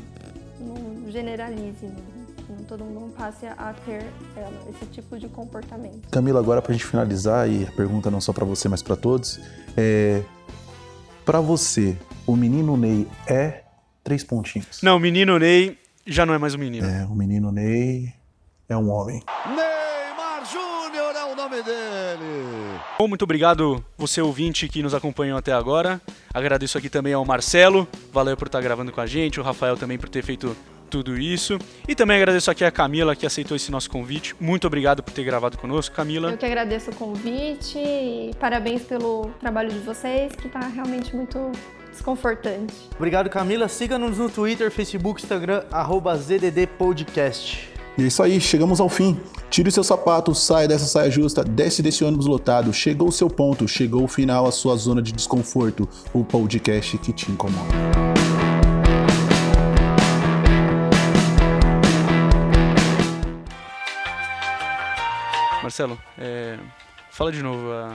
[0.60, 2.17] não generalize, não
[2.66, 6.08] todo mundo passe a ter ela, esse tipo de comportamento.
[6.10, 9.40] Camila, agora pra gente finalizar, e a pergunta não só pra você, mas pra todos,
[9.76, 10.22] é...
[11.24, 11.96] Pra você,
[12.26, 13.64] o menino Ney é
[14.02, 14.80] três pontinhos?
[14.82, 16.86] Não, o menino Ney já não é mais um menino.
[16.86, 18.14] É, o menino Ney
[18.66, 19.22] é um homem.
[19.46, 22.80] Neymar Júnior é o nome dele.
[22.98, 26.00] Bom, muito obrigado você ouvinte que nos acompanhou até agora.
[26.32, 29.98] Agradeço aqui também ao Marcelo, valeu por estar gravando com a gente, o Rafael também
[29.98, 30.56] por ter feito
[30.88, 31.58] tudo isso.
[31.86, 34.34] E também agradeço aqui a Camila que aceitou esse nosso convite.
[34.40, 36.30] Muito obrigado por ter gravado conosco, Camila.
[36.30, 41.52] Eu que agradeço o convite e parabéns pelo trabalho de vocês, que está realmente muito
[41.90, 42.74] desconfortante.
[42.96, 43.68] Obrigado, Camila.
[43.68, 47.68] Siga-nos no Twitter, Facebook, Instagram, arroba ZDD Podcast.
[47.96, 49.20] E é isso aí, chegamos ao fim.
[49.50, 52.72] Tire o seu sapato, saia dessa saia justa, desce desse ônibus lotado.
[52.72, 55.88] Chegou o seu ponto, chegou o final, a sua zona de desconforto.
[56.12, 58.07] O podcast que te incomoda.
[65.68, 66.58] Marcelo, é,
[67.10, 67.94] fala de novo a-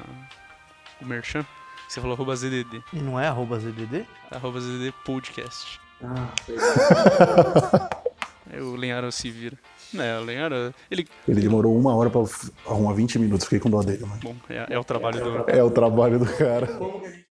[1.02, 1.44] o Merchan.
[1.90, 2.84] Você falou arroba ZDD.
[2.94, 4.06] E não é arroba ZDD?
[4.30, 5.80] Arroba ZDD Podcast.
[6.04, 6.30] Ah,
[8.52, 9.58] Aí o Lenharo se vira.
[9.96, 11.08] É, o Lenharo, ele...
[11.28, 12.22] Ele demorou uma hora pra
[12.68, 14.20] arrumar 20 minutos, fiquei com dó dele, mano.
[14.24, 15.50] Bom, é, é o trabalho do...
[15.50, 16.68] É o trabalho do cara.